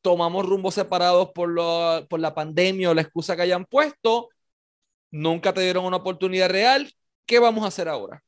tomamos 0.00 0.46
rumbos 0.46 0.74
separados 0.74 1.30
por, 1.34 1.52
por 2.06 2.20
la 2.20 2.34
pandemia 2.36 2.90
o 2.90 2.94
la 2.94 3.02
excusa 3.02 3.34
que 3.34 3.42
hayan 3.42 3.64
puesto, 3.64 4.28
nunca 5.10 5.52
te 5.52 5.62
dieron 5.62 5.86
una 5.86 5.96
oportunidad 5.96 6.50
real, 6.50 6.88
¿qué 7.28 7.38
vamos 7.38 7.62
a 7.62 7.68
hacer 7.68 7.86
ahora? 7.88 8.24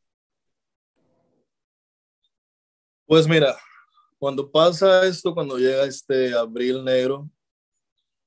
Pues 3.06 3.26
mira, 3.26 3.56
cuando 4.18 4.48
pasa 4.48 5.04
esto, 5.06 5.34
cuando 5.34 5.56
llega 5.56 5.84
este 5.84 6.34
abril 6.34 6.84
negro, 6.84 7.28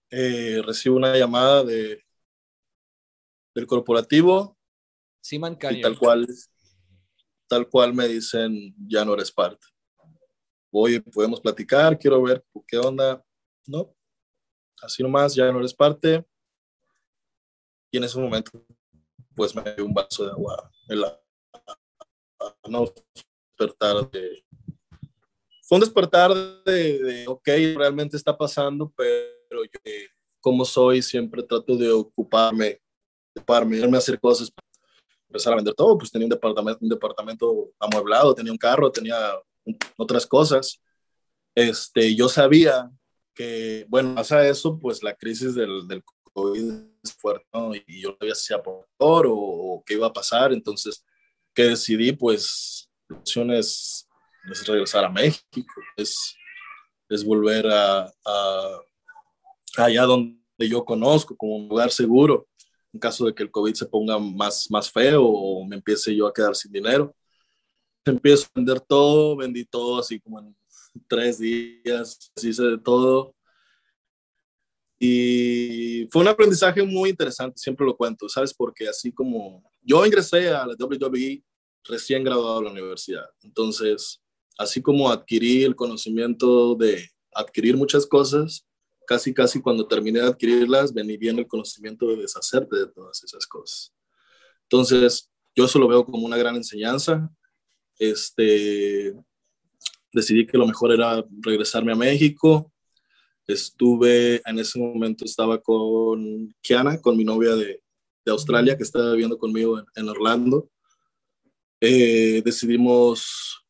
eh, 0.10 0.62
recibo 0.66 0.98
una 0.98 1.16
llamada 1.16 1.64
de, 1.64 2.04
del 3.56 3.68
corporativo 3.68 4.58
y 5.32 5.82
tal 5.82 5.98
cual, 5.98 6.28
tal 7.48 7.70
cual 7.70 7.94
me 7.94 8.08
dicen, 8.08 8.76
ya 8.88 9.06
no 9.06 9.14
eres 9.14 9.32
parte. 9.32 9.68
Oye, 10.72 11.00
podemos 11.02 11.40
platicar, 11.40 11.98
quiero 11.98 12.22
ver 12.24 12.44
qué 12.68 12.80
onda. 12.80 13.24
No, 13.68 13.96
así 14.82 15.04
nomás, 15.04 15.36
ya 15.36 15.52
no 15.52 15.60
eres 15.60 15.74
parte. 15.74 16.26
Y 17.92 17.98
en 17.98 18.04
ese 18.04 18.20
momento, 18.20 18.52
pues 19.36 19.56
me 19.56 19.64
dio 19.76 19.86
un 19.86 19.94
vaso 19.94 20.26
de 20.26 20.32
agua 20.32 20.72
la, 20.88 21.20
no 22.68 22.86
despertar 23.56 24.10
de, 24.12 24.44
fue 25.62 25.78
un 25.78 25.82
despertar 25.82 26.34
de, 26.66 27.00
de, 27.00 27.28
ok, 27.28 27.48
realmente 27.76 28.18
está 28.18 28.38
pasando, 28.38 28.92
pero 28.96 29.64
yo, 29.64 29.80
como 30.42 30.66
soy, 30.66 31.02
siempre 31.02 31.42
trato 31.42 31.78
de 31.78 31.90
ocuparme, 31.90 32.82
ocuparme, 33.34 33.78
irme 33.78 33.96
a 33.96 34.00
hacer 34.00 34.20
cosas, 34.20 34.52
empezar 35.30 35.54
a 35.54 35.56
vender 35.56 35.74
todo, 35.74 35.98
pues 35.98 36.12
tenía 36.12 36.26
un 36.26 36.32
departamento, 36.32 36.80
un 36.82 36.90
departamento 36.90 37.72
amueblado, 37.80 38.36
tenía 38.36 38.52
un 38.52 38.58
carro, 38.58 38.92
tenía 38.92 39.16
otras 39.98 40.28
cosas. 40.28 40.82
Este, 41.56 42.14
yo 42.14 42.28
sabía 42.28 42.92
que, 43.34 43.86
bueno, 43.88 44.16
pasa 44.16 44.46
eso, 44.48 44.78
pues 44.78 45.02
la 45.02 45.16
crisis 45.16 45.56
del, 45.56 45.88
del 45.88 46.04
COVID 46.34 46.93
fuerte, 47.12 47.46
¿no? 47.54 47.76
Y 47.76 48.02
yo 48.02 48.12
no 48.12 48.18
sabía 48.20 48.36
si 48.36 48.54
por 48.64 49.28
o, 49.28 49.34
o 49.34 49.84
qué 49.86 49.96
iba 49.96 50.08
a 50.08 50.14
pasar, 50.14 50.54
entonces, 50.54 51.04
que 51.54 51.64
decidí, 51.64 52.14
pues, 52.14 52.90
la 53.10 53.18
opción 53.18 53.52
es, 53.52 54.08
es 54.52 54.66
regresar 54.66 55.06
a 55.06 55.10
México, 55.10 55.74
es, 55.98 56.36
es 57.10 57.24
volver 57.24 57.68
a, 57.68 58.12
a 58.26 58.80
allá 59.78 60.04
donde 60.04 60.38
yo 60.60 60.86
conozco, 60.86 61.36
como 61.36 61.56
un 61.58 61.68
lugar 61.68 61.92
seguro, 61.92 62.48
en 62.94 63.00
caso 63.00 63.26
de 63.26 63.34
que 63.34 63.44
el 63.44 63.52
COVID 63.52 63.74
se 63.74 63.86
ponga 63.86 64.20
más, 64.20 64.70
más 64.70 64.92
feo 64.92 65.26
o 65.26 65.66
me 65.66 65.76
empiece 65.76 66.16
yo 66.16 66.28
a 66.28 66.34
quedar 66.34 66.56
sin 66.56 66.72
dinero. 66.72 67.16
Empiezo 68.06 68.46
a 68.46 68.52
vender 68.56 68.80
todo, 68.82 69.36
vendí 69.36 69.66
todo 69.66 70.00
así 70.00 70.20
como 70.20 70.40
en 70.40 70.56
tres 71.08 71.40
días, 71.40 72.32
hice 72.42 72.64
de 72.64 72.78
todo. 72.78 73.36
Y 75.06 76.08
fue 76.10 76.22
un 76.22 76.30
aprendizaje 76.30 76.82
muy 76.82 77.10
interesante, 77.10 77.58
siempre 77.58 77.86
lo 77.86 77.98
cuento, 77.98 78.30
¿sabes? 78.30 78.54
Porque 78.54 78.88
así 78.88 79.12
como 79.12 79.62
yo 79.82 80.06
ingresé 80.06 80.48
a 80.48 80.66
la 80.66 80.76
WWE 80.80 81.44
recién 81.84 82.24
graduado 82.24 82.60
de 82.60 82.66
la 82.68 82.72
universidad, 82.72 83.26
entonces, 83.42 84.22
así 84.58 84.82
como 84.82 85.12
adquirí 85.12 85.66
el 85.66 85.76
conocimiento 85.76 86.76
de 86.76 87.10
adquirir 87.34 87.76
muchas 87.76 88.08
cosas, 88.08 88.66
casi, 89.06 89.34
casi 89.34 89.62
cuando 89.62 89.90
terminé 89.90 90.22
de 90.22 90.28
adquirirlas, 90.28 90.94
vení 90.94 91.18
bien 91.18 91.38
el 91.38 91.48
conocimiento 91.48 92.08
de 92.08 92.22
deshacerte 92.22 92.78
de 92.78 92.88
todas 92.88 93.22
esas 93.26 93.46
cosas. 93.46 93.94
Entonces, 94.70 95.30
yo 95.54 95.66
eso 95.66 95.80
lo 95.80 95.90
veo 95.90 96.06
como 96.06 96.26
una 96.26 96.38
gran 96.38 96.56
enseñanza. 96.56 97.30
Este, 98.00 99.14
decidí 100.14 100.48
que 100.48 100.58
lo 100.58 100.66
mejor 100.66 100.94
era 100.94 101.26
regresarme 101.42 101.92
a 101.92 101.98
México. 101.98 102.73
Estuve, 103.48 104.42
en 104.46 104.60
ese 104.60 104.80
momento 104.80 105.26
estaba 105.26 105.60
con 105.60 106.54
Kiana, 106.62 107.02
con 107.02 107.18
mi 107.18 107.24
novia 107.24 107.56
de, 107.56 107.82
de 108.26 108.32
Australia, 108.32 108.78
que 108.78 108.84
estaba 108.84 109.12
viviendo 109.12 109.38
conmigo 109.38 109.84
en, 109.96 110.10
Orlando. 110.10 110.70
Eh, 111.82 112.42
decidimos, 112.46 113.66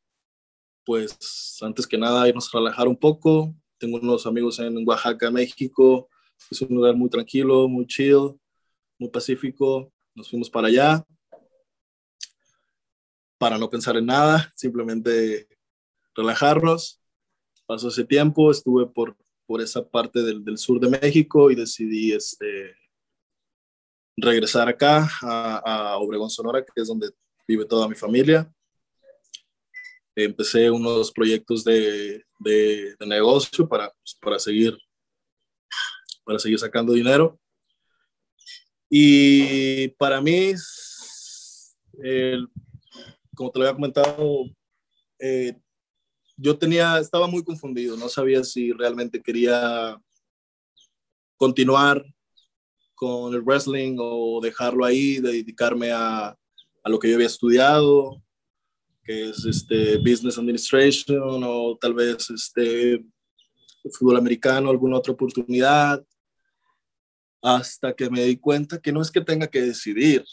pues, 0.86 1.57
antes 1.62 1.88
que 1.88 1.97
nada, 1.97 2.27
irnos 2.27 2.53
a 2.53 2.57
relajar 2.57 2.88
un 2.88 2.97
poco, 2.97 3.55
tengo 3.77 3.97
unos 3.97 4.25
amigos 4.27 4.59
en 4.59 4.88
Oaxaca, 4.88 5.31
México. 5.31 6.07
Es 6.51 6.62
un 6.62 6.75
lugar 6.75 6.95
muy 6.95 7.09
tranquilo, 7.09 7.67
muy 7.67 7.88
chill, 7.88 8.39
muy 8.99 9.09
pacífico. 9.09 9.91
Nos 10.15 10.29
fuimos 10.29 10.49
para 10.49 10.67
allá 10.67 11.05
para 13.43 13.57
no 13.57 13.69
pensar 13.69 13.97
en 13.97 14.05
nada, 14.05 14.53
simplemente 14.55 15.49
relajarnos. 16.15 17.01
Pasó 17.65 17.89
ese 17.89 18.05
tiempo, 18.05 18.49
estuve 18.49 18.86
por, 18.86 19.17
por 19.54 19.62
esa 19.62 19.88
parte 19.88 20.24
del, 20.24 20.44
del 20.44 20.58
sur 20.58 20.80
de 20.80 20.89
México 20.89 21.52
y 21.52 21.56
decidí 21.56 22.12
este, 22.12 22.76
regresar 24.18 24.68
acá 24.68 25.08
a, 25.22 25.58
a 25.58 25.98
Obregón, 25.98 26.32
Sonora, 26.32 26.66
que 26.66 26.82
es 26.82 26.88
donde 26.88 27.12
vive 27.48 27.63
toda 27.63 27.88
mi 27.88 27.94
familia 27.94 28.52
empecé 30.16 30.72
unos 30.72 31.12
proyectos 31.12 31.63
de, 31.63 32.26
de, 32.39 32.96
negocio 33.06 33.68
para, 33.68 33.92
pues, 33.92 34.18
para, 34.20 34.39
seguir, 34.39 34.76
para 36.24 36.39
seguir 36.39 36.58
sacando 36.58 36.94
dinero. 36.94 37.39
Y 38.89 39.89
para 40.00 40.20
mí, 40.20 40.54
como 43.36 43.52
te 43.52 43.60
lo 43.60 43.66
había 43.66 43.76
comentado, 43.76 44.46
eh, 45.20 45.60
yo 46.36 46.58
tenía, 46.58 47.00
estaba 47.00 47.28
muy 47.28 47.43
confundido, 47.43 47.98
no 47.98 48.10
sabía 48.10 48.43
si 48.43 48.72
realmente 48.72 49.22
quería 49.22 50.00
continuar 51.38 52.06
con 52.96 53.34
el 53.34 53.41
wrestling 53.41 53.98
o 54.00 54.39
dejarlo 54.41 54.86
ahí, 54.86 55.19
dedicarme 55.19 55.91
a, 55.91 56.38
a 56.84 56.89
lo 56.89 57.00
que 57.00 57.10
yo 57.10 57.15
había 57.15 57.28
estudiado 57.28 58.24
que 59.04 59.30
es 59.30 59.46
este 59.46 59.98
Business 59.98 60.38
Administration 60.38 61.41
o 61.43 61.78
tal 61.80 61.93
vez 61.93 62.30
este 62.30 63.04
fútbol 63.91 64.17
americano, 64.17 64.69
alguna 64.69 64.98
otra 64.98 65.13
oportunidad, 65.13 66.04
hasta 67.41 67.93
que 67.93 68.10
me 68.10 68.24
di 68.24 68.38
cuenta 68.38 68.80
que 68.80 68.93
no 68.93 69.02
es 69.02 69.12
que 69.12 69.19
tenga 69.19 69.48
que 69.48 69.62
decidir. 69.62 70.24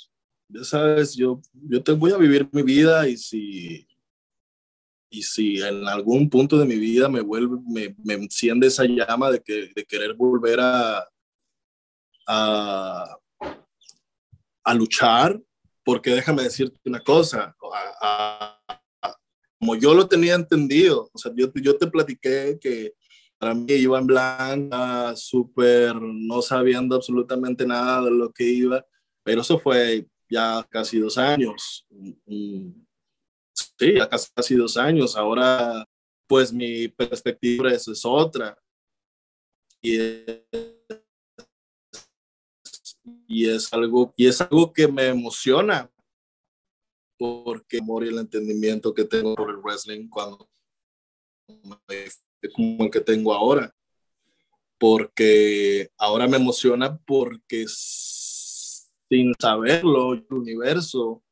Ya 0.49 0.63
sabes, 0.63 1.17
yo, 1.17 1.41
yo 1.53 1.83
te 1.83 1.93
voy 1.93 2.13
a 2.13 2.17
vivir 2.17 2.49
mi 2.53 2.63
vida 2.63 3.09
y 3.09 3.17
si, 3.17 3.87
y 5.11 5.23
si 5.23 5.61
en 5.61 5.87
algún 5.89 6.31
punto 6.31 6.57
de 6.57 6.65
mi 6.65 6.77
vida 6.77 7.09
me 7.09 7.21
vuelve, 7.21 7.59
me, 7.67 7.95
me 8.05 8.15
enciende 8.15 8.69
esa 8.69 8.85
llama 8.85 9.31
de, 9.31 9.43
que, 9.43 9.71
de 9.75 9.85
querer 9.85 10.15
volver 10.15 10.61
a, 10.61 11.05
a, 12.29 13.19
a 14.65 14.75
luchar, 14.75 15.41
porque 15.85 16.11
déjame 16.11 16.45
decirte 16.45 16.79
una 16.85 17.01
cosa, 17.01 17.55
como 19.59 19.75
yo 19.75 19.93
lo 19.93 20.07
tenía 20.07 20.35
entendido, 20.35 21.11
o 21.13 21.19
sea, 21.19 21.33
yo, 21.35 21.53
yo 21.55 21.77
te 21.77 21.89
platiqué 21.89 22.59
que 22.61 22.95
para 23.37 23.55
mí 23.55 23.67
iba 23.73 23.99
en 23.99 24.07
blanca, 24.07 25.17
súper, 25.17 25.97
no 26.01 26.41
sabiendo 26.43 26.95
absolutamente 26.95 27.67
nada 27.67 28.05
de 28.05 28.11
lo 28.11 28.31
que 28.33 28.45
iba, 28.45 28.85
pero 29.25 29.41
eso 29.41 29.59
fue 29.59 30.07
ya 30.29 30.65
casi 30.71 30.99
dos 30.99 31.19
años. 31.19 31.87
Sí, 33.81 33.95
casi 34.35 34.57
dos 34.57 34.77
años. 34.77 35.17
Ahora, 35.17 35.87
pues 36.29 36.53
mi 36.53 36.87
perspectiva 36.89 37.73
es, 37.73 37.89
es 37.89 38.05
otra. 38.05 38.55
Y 39.81 39.97
es, 39.97 40.45
y 43.27 43.49
es, 43.49 43.73
algo, 43.73 44.13
y 44.19 44.27
es 44.27 44.39
algo 44.43 44.71
que 44.71 44.87
me 44.87 45.07
emociona 45.07 45.91
porque 47.19 47.79
amor 47.79 48.05
y 48.05 48.09
el 48.09 48.19
entendimiento 48.19 48.93
que 48.93 49.05
tengo 49.05 49.35
por 49.35 49.49
el 49.49 49.57
wrestling 49.57 50.09
cuando 50.11 50.47
como 52.55 52.85
el 52.85 52.91
que 52.91 53.01
tengo 53.01 53.33
ahora 53.33 53.75
porque 54.79 55.91
ahora 55.99 56.27
me 56.27 56.39
emociona 56.39 56.99
porque 56.99 57.67
sin 57.69 59.35
saberlo 59.39 60.15
el 60.15 60.27
universo 60.31 61.23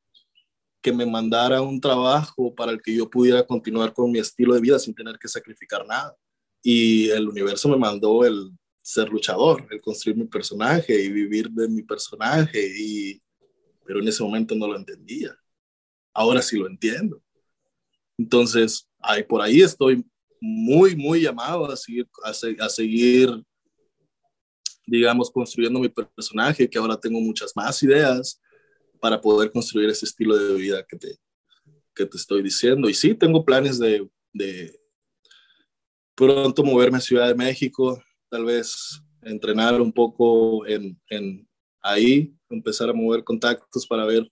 que 0.80 0.92
me 0.92 1.06
mandara 1.06 1.60
un 1.60 1.80
trabajo 1.80 2.54
para 2.54 2.72
el 2.72 2.80
que 2.80 2.94
yo 2.94 3.08
pudiera 3.08 3.44
continuar 3.46 3.92
con 3.92 4.10
mi 4.10 4.18
estilo 4.18 4.54
de 4.54 4.60
vida 4.60 4.78
sin 4.78 4.94
tener 4.94 5.18
que 5.18 5.28
sacrificar 5.28 5.86
nada 5.86 6.16
y 6.62 7.08
el 7.10 7.28
universo 7.28 7.68
me 7.68 7.76
mandó 7.76 8.24
el 8.24 8.50
ser 8.82 9.08
luchador, 9.08 9.66
el 9.70 9.80
construir 9.80 10.16
mi 10.16 10.24
personaje 10.24 11.02
y 11.02 11.10
vivir 11.10 11.50
de 11.50 11.68
mi 11.68 11.82
personaje 11.82 12.72
y 12.78 13.20
pero 13.84 14.00
en 14.00 14.08
ese 14.08 14.22
momento 14.22 14.54
no 14.54 14.66
lo 14.66 14.76
entendía 14.76 15.36
ahora 16.18 16.42
sí 16.42 16.56
lo 16.56 16.66
entiendo. 16.66 17.22
Entonces, 18.18 18.88
ahí, 18.98 19.22
por 19.22 19.40
ahí 19.40 19.60
estoy 19.60 20.04
muy, 20.40 20.96
muy 20.96 21.22
llamado 21.22 21.70
a 21.70 21.76
seguir, 21.76 22.08
a, 22.24 22.68
seguir, 22.68 23.30
digamos, 24.84 25.30
construyendo 25.30 25.78
mi 25.78 25.88
personaje, 25.88 26.68
que 26.68 26.78
ahora 26.78 26.98
tengo 26.98 27.20
muchas 27.20 27.52
más 27.54 27.80
ideas 27.84 28.40
para 29.00 29.20
poder 29.20 29.50
construir 29.50 29.88
ese 29.90 30.06
estilo 30.06 30.37
de 30.37 30.54
vida 30.54 30.84
que 30.88 30.96
te, 30.96 31.18
que 31.94 32.06
te 32.06 32.16
estoy 32.16 32.42
diciendo. 32.42 32.88
Y 32.88 32.94
sí, 32.94 33.14
tengo 33.14 33.44
planes 33.44 33.78
de, 33.78 34.08
de 34.32 34.78
pronto 36.14 36.62
moverme 36.64 36.98
a 36.98 37.02
Ciudad 37.02 37.28
de 37.28 37.34
México, 37.34 38.02
tal 38.28 38.44
vez 38.44 39.00
entrenar 39.22 39.80
un 39.80 39.92
poco 39.92 40.66
en, 40.66 41.00
en 41.08 41.48
ahí, 41.82 42.34
empezar 42.50 42.88
a 42.88 42.92
mover 42.94 43.24
contactos 43.24 43.87
para 43.87 44.04
ver 44.04 44.30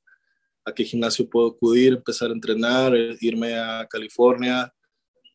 a 0.65 0.73
qué 0.73 0.85
gimnasio 0.85 1.29
puedo 1.29 1.49
acudir, 1.49 1.93
empezar 1.93 2.31
a 2.31 2.35
entrenar, 2.35 2.95
eh, 2.97 3.17
irme 3.21 3.55
a 3.55 3.87
California, 3.89 4.73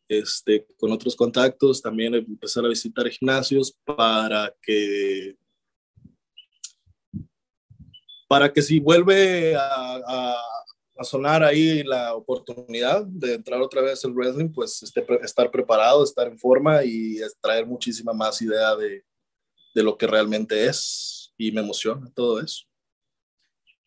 este, 0.08 0.66
con 0.76 0.92
otros 0.92 1.16
contactos, 1.16 1.80
también 1.80 2.14
empezar 2.14 2.64
a 2.64 2.68
visitar 2.68 3.08
gimnasios 3.08 3.74
para 3.84 4.54
que 4.60 5.36
para 8.32 8.50
que 8.50 8.62
si 8.62 8.80
vuelve 8.80 9.54
a, 9.54 10.36
sonar 11.02 11.44
ahí 11.44 11.82
la 11.82 12.14
oportunidad 12.14 13.04
de 13.04 13.34
entrar 13.34 13.60
otra 13.60 13.82
vez 13.82 14.02
al 14.06 14.14
wrestling, 14.14 14.48
pues 14.50 14.82
esté, 14.82 15.04
estar 15.22 15.50
preparado, 15.50 16.02
estar 16.02 16.28
en 16.28 16.38
forma 16.38 16.82
y 16.82 17.18
traer 17.42 17.66
muchísima 17.66 18.14
más 18.14 18.40
idea 18.40 18.74
de, 18.74 19.04
de 19.74 19.82
lo 19.82 19.98
que 19.98 20.06
realmente 20.06 20.64
es 20.64 21.34
y 21.36 21.52
me 21.52 21.60
emociona 21.60 22.10
todo 22.14 22.40
eso. 22.40 22.64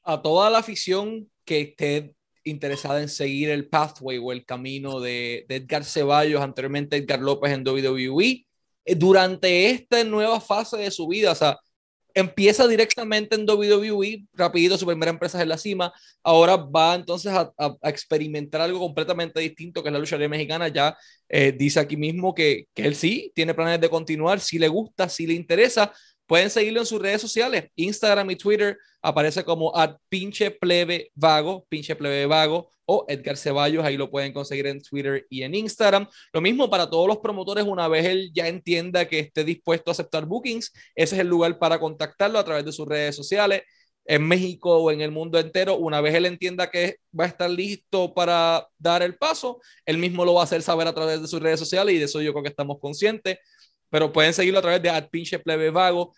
A 0.03 0.21
toda 0.21 0.47
la 0.51 0.59
afición 0.59 1.27
que 1.43 1.61
esté 1.61 2.13
interesada 2.43 3.01
en 3.01 3.09
seguir 3.09 3.49
el 3.49 3.67
pathway 3.67 4.19
o 4.19 4.31
el 4.31 4.45
camino 4.45 4.99
de, 4.99 5.47
Edgar 5.49 5.85
Ceballos, 5.85 6.41
anteriormente 6.41 6.97
Edgar 6.97 7.19
López 7.19 7.51
en 7.51 7.67
WWE, 7.67 8.45
eh, 8.85 8.95
durante 8.95 9.71
esta 9.71 10.03
nueva 10.03 10.39
fase 10.39 10.77
de 10.77 10.91
su 10.91 11.07
vida, 11.07 11.31
o 11.31 11.35
sea, 11.35 11.57
empieza 12.15 12.67
directamente 12.67 13.35
en 13.35 13.47
WWE, 13.47 14.25
rapidito, 14.33 14.77
su 14.77 14.85
primera 14.85 15.11
empresa 15.11 15.41
en 15.41 15.49
la 15.49 15.57
cima, 15.57 15.93
ahora 16.23 16.55
va 16.55 16.95
entonces 16.95 17.31
a, 17.33 17.51
experimentar 17.83 18.61
algo 18.61 18.79
completamente 18.79 19.39
distinto 19.41 19.83
que 19.83 19.89
es 19.89 19.93
la 19.93 19.99
lucha 19.99 20.15
libre 20.15 20.29
mexicana, 20.29 20.69
ya 20.69 20.97
eh, 21.27 21.51
dice 21.51 21.79
aquí 21.79 21.97
mismo 21.97 22.33
que, 22.33 22.67
que, 22.73 22.85
él 22.85 22.95
sí 22.95 23.31
tiene 23.35 23.53
planes 23.53 23.81
de 23.81 23.89
continuar, 23.89 24.39
si 24.39 24.57
le 24.57 24.69
gusta, 24.69 25.09
si 25.09 25.27
le 25.27 25.33
interesa, 25.33 25.91
Pueden 26.27 26.49
seguirlo 26.49 26.79
en 26.79 26.85
sus 26.85 27.01
redes 27.01 27.21
sociales, 27.21 27.69
Instagram 27.75 28.31
y 28.31 28.35
Twitter, 28.35 28.77
aparece 29.01 29.43
como 29.43 29.75
at 29.75 29.97
pinche 30.09 30.49
plebe 30.49 31.11
vago, 31.13 31.65
pinche 31.69 31.95
plebe 31.95 32.25
vago, 32.25 32.69
o 32.85 33.05
Edgar 33.07 33.37
Ceballos, 33.37 33.85
ahí 33.85 33.97
lo 33.97 34.09
pueden 34.09 34.33
conseguir 34.33 34.67
en 34.67 34.81
Twitter 34.81 35.25
y 35.29 35.43
en 35.43 35.55
Instagram. 35.55 36.07
Lo 36.33 36.41
mismo 36.41 36.69
para 36.69 36.89
todos 36.89 37.07
los 37.07 37.17
promotores, 37.17 37.65
una 37.65 37.87
vez 37.87 38.05
él 38.05 38.31
ya 38.33 38.47
entienda 38.47 39.07
que 39.07 39.19
esté 39.19 39.43
dispuesto 39.43 39.91
a 39.91 39.93
aceptar 39.93 40.25
bookings, 40.25 40.71
ese 40.95 41.15
es 41.15 41.21
el 41.21 41.27
lugar 41.27 41.59
para 41.59 41.79
contactarlo 41.79 42.39
a 42.39 42.43
través 42.45 42.65
de 42.65 42.71
sus 42.71 42.87
redes 42.87 43.15
sociales 43.15 43.63
en 44.05 44.27
México 44.27 44.77
o 44.77 44.91
en 44.91 45.01
el 45.01 45.11
mundo 45.11 45.39
entero, 45.39 45.77
una 45.77 45.99
vez 45.99 46.13
él 46.13 46.27
entienda 46.27 46.69
que 46.69 46.97
va 47.17 47.23
a 47.23 47.27
estar 47.27 47.49
listo 47.49 48.13
para 48.13 48.67
dar 48.77 49.01
el 49.01 49.17
paso, 49.17 49.59
él 49.85 49.97
mismo 49.97 50.25
lo 50.25 50.35
va 50.35 50.41
a 50.41 50.43
hacer 50.43 50.61
saber 50.61 50.87
a 50.87 50.93
través 50.93 51.21
de 51.21 51.27
sus 51.27 51.41
redes 51.41 51.59
sociales 51.59 51.95
y 51.95 51.97
de 51.97 52.05
eso 52.05 52.21
yo 52.21 52.31
creo 52.31 52.43
que 52.43 52.49
estamos 52.49 52.77
conscientes 52.79 53.39
pero 53.89 54.11
pueden 54.11 54.33
seguirlo 54.33 54.59
a 54.59 54.61
través 54.61 54.81
de 54.81 54.89
at 54.89 55.09
pinche 55.09 55.39
plebe 55.39 55.69
vago. 55.69 56.13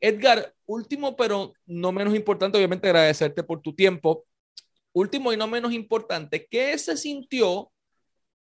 Edgar, 0.00 0.54
último, 0.66 1.16
pero 1.16 1.52
no 1.66 1.92
menos 1.92 2.14
importante, 2.14 2.58
obviamente 2.58 2.88
agradecerte 2.88 3.42
por 3.42 3.60
tu 3.60 3.74
tiempo. 3.74 4.26
Último 4.92 5.32
y 5.32 5.36
no 5.36 5.46
menos 5.46 5.72
importante, 5.72 6.46
¿qué 6.50 6.76
se 6.76 6.96
sintió 6.96 7.70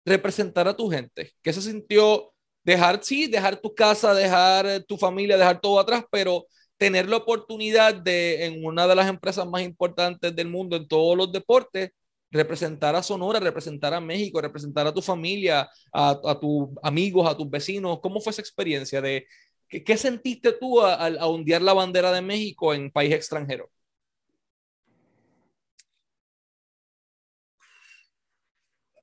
representar 0.06 0.68
a 0.68 0.76
tu 0.76 0.90
gente? 0.90 1.32
¿Qué 1.42 1.54
se 1.54 1.62
sintió 1.62 2.34
dejar, 2.64 3.04
sí, 3.04 3.28
dejar 3.28 3.58
tu 3.58 3.74
casa, 3.74 4.14
dejar 4.14 4.84
tu 4.84 4.98
familia, 4.98 5.38
dejar 5.38 5.62
todo 5.62 5.80
atrás, 5.80 6.04
pero 6.12 6.46
tener 6.78 7.08
la 7.08 7.18
oportunidad 7.18 7.94
de 7.94 8.46
en 8.46 8.66
una 8.66 8.88
de 8.88 8.96
las 8.96 9.08
empresas 9.08 9.48
más 9.48 9.62
importantes 9.62 10.36
del 10.36 10.50
mundo 10.50 10.76
en 10.76 10.88
todos 10.88 11.16
los 11.18 11.32
deportes, 11.32 11.92
representar 12.34 12.96
a 12.96 13.04
Sonora, 13.04 13.40
representar 13.40 13.94
a 13.94 14.02
México, 14.02 14.42
representar 14.42 14.88
a 14.88 14.94
tu 14.94 15.02
familia, 15.02 15.70
a, 15.94 16.38
tus 16.42 16.70
amigos, 16.82 17.30
a 17.30 17.38
tus 17.38 17.50
vecinos. 17.50 18.00
¿Cómo 18.02 18.20
fue 18.20 18.32
esa 18.32 18.42
experiencia? 18.42 19.02
De, 19.02 19.28
¿qué, 19.70 19.98
sentiste 19.98 20.52
tú 20.54 20.82
al 20.82 21.18
ondear 21.22 21.62
la 21.62 21.74
bandera 21.74 22.12
de 22.12 22.22
México 22.22 22.74
en 22.74 22.92
país 22.92 23.14
extranjero? 23.14 23.70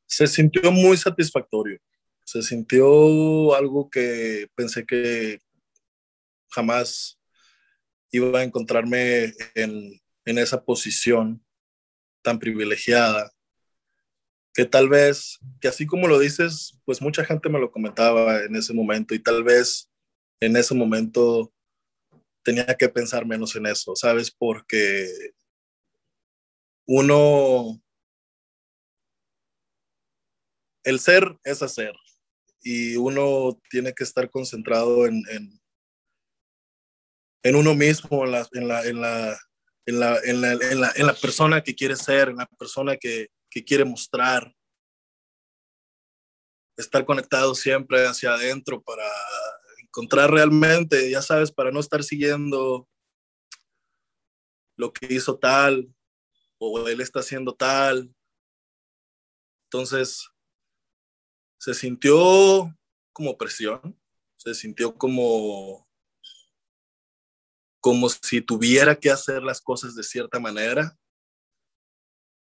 Se 0.07 0.27
sintió 0.27 0.73
muy 0.73 0.97
satisfactorio. 0.97 1.79
Se 2.25 2.43
sintió 2.43 3.55
algo 3.55 3.89
que 3.89 4.49
pensé 4.57 4.85
que 4.85 5.39
jamás 6.49 7.17
iba 8.11 8.41
a 8.41 8.43
encontrarme 8.43 9.33
en, 9.55 10.01
en 10.25 10.39
esa 10.39 10.65
posición 10.65 11.41
tan 12.23 12.39
privilegiada, 12.39 13.33
que 14.55 14.65
tal 14.65 14.89
vez, 14.89 15.39
que 15.61 15.69
así 15.69 15.87
como 15.87 16.09
lo 16.09 16.19
dices, 16.19 16.79
pues 16.85 17.01
mucha 17.01 17.25
gente 17.25 17.49
me 17.49 17.61
lo 17.61 17.71
comentaba 17.71 18.43
en 18.45 18.57
ese 18.57 18.75
momento 18.75 19.15
y 19.15 19.19
tal 19.21 19.45
vez 19.45 19.91
en 20.41 20.57
ese 20.57 20.75
momento 20.75 21.53
tenía 22.43 22.67
que 22.67 22.89
pensar 22.89 23.27
menos 23.27 23.55
en 23.57 23.67
eso, 23.67 23.95
¿sabes? 23.95 24.31
Porque 24.31 25.07
uno, 26.87 27.81
el 30.85 30.99
ser 30.99 31.39
es 31.45 31.63
hacer 31.63 31.95
y 32.63 32.97
uno 32.97 33.61
tiene 33.71 33.93
que 33.95 34.05
estar 34.05 34.29
concentrado 34.31 35.07
en, 35.07 35.23
en, 35.31 35.61
en 37.45 37.57
uno 37.57 37.75
mismo, 37.75 38.25
en 38.25 38.33
la, 38.33 38.49
en 38.53 38.69
la, 38.69 38.85
en 38.85 39.01
la 39.01 39.39
en 39.87 40.01
la, 40.01 40.19
en 40.25 40.41
la, 40.41 40.53
en 40.53 40.81
la, 40.81 40.93
en 40.95 41.07
la 41.07 41.15
persona 41.15 41.63
que 41.63 41.75
quiere 41.75 41.97
ser, 41.97 42.29
en 42.29 42.37
la 42.37 42.47
persona 42.47 42.97
que, 42.97 43.29
que 43.51 43.65
quiere 43.65 43.85
mostrar. 43.85 44.55
Estar 46.77 47.05
conectado 47.05 47.55
siempre 47.55 48.07
hacia 48.07 48.35
adentro 48.35 48.83
para 48.83 49.07
encontrar 49.83 50.31
realmente, 50.31 51.11
ya 51.11 51.21
sabes, 51.21 51.51
para 51.51 51.71
no 51.71 51.81
estar 51.81 52.03
siguiendo 52.03 52.89
lo 54.77 54.93
que 54.93 55.13
hizo 55.15 55.39
tal 55.39 55.95
o 56.59 56.89
él 56.89 57.01
está 57.01 57.21
haciendo 57.21 57.55
tal. 57.55 58.15
Entonces, 59.67 60.29
se 61.59 61.75
sintió 61.75 62.75
como 63.13 63.37
presión, 63.37 64.01
se 64.37 64.55
sintió 64.55 64.97
como 64.97 65.90
como 67.81 68.09
si 68.09 68.41
tuviera 68.41 68.95
que 68.95 69.11
hacer 69.11 69.43
las 69.43 69.61
cosas 69.61 69.95
de 69.95 70.03
cierta 70.03 70.39
manera, 70.39 70.97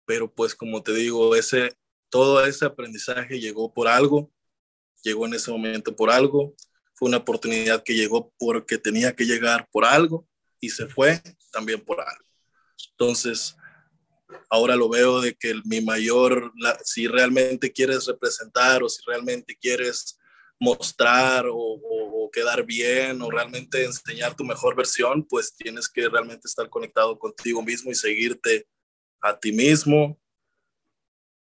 pero 0.07 0.33
pues 0.33 0.55
como 0.55 0.83
te 0.83 0.93
digo, 0.93 1.37
ese, 1.37 1.77
todo 2.09 2.45
ese 2.45 2.65
aprendizaje 2.65 3.39
llegó 3.39 3.73
por 3.73 3.89
algo, 3.89 4.33
llegó 5.03 5.27
en 5.27 5.35
ese 5.35 5.51
momento 5.51 5.95
por 5.95 6.11
algo, 6.11 6.55
fue 6.95 7.09
una 7.09 7.19
oportunidad 7.19 7.83
que 7.83 7.95
llegó 7.95 8.33
porque 8.39 8.79
tenía 8.79 9.15
que 9.15 9.27
llegar 9.27 9.69
por 9.71 9.85
algo 9.85 10.27
y 10.61 10.71
se 10.71 10.87
fue 10.87 11.21
también 11.53 11.85
por 11.85 12.01
algo. 12.01 12.25
Entonces, 12.93 13.57
ahora 14.49 14.77
lo 14.77 14.89
veo 14.89 15.21
de 15.21 15.35
que 15.35 15.61
mi 15.65 15.83
mayor, 15.83 16.53
si 16.83 17.07
realmente 17.07 17.73
quieres 17.73 18.07
representar 18.07 18.83
o 18.83 18.89
si 18.89 19.03
realmente 19.07 19.57
quieres 19.61 20.19
mostrar 20.59 21.47
o, 21.51 22.31
quedar 22.33 22.67
bien 22.67 23.23
o 23.23 23.31
realmente 23.31 23.83
enseñar 23.85 24.35
tu 24.35 24.45
mejor 24.45 24.77
versión, 24.77 25.25
pues 25.27 25.55
tienes 25.55 25.89
que 25.89 26.07
realmente 26.07 26.47
estar 26.47 26.69
conectado 26.69 27.19
contigo 27.19 27.63
mismo 27.63 27.91
y 27.91 27.95
seguirte 27.95 28.67
a 29.23 29.39
ti 29.39 29.53
mismo. 29.53 30.21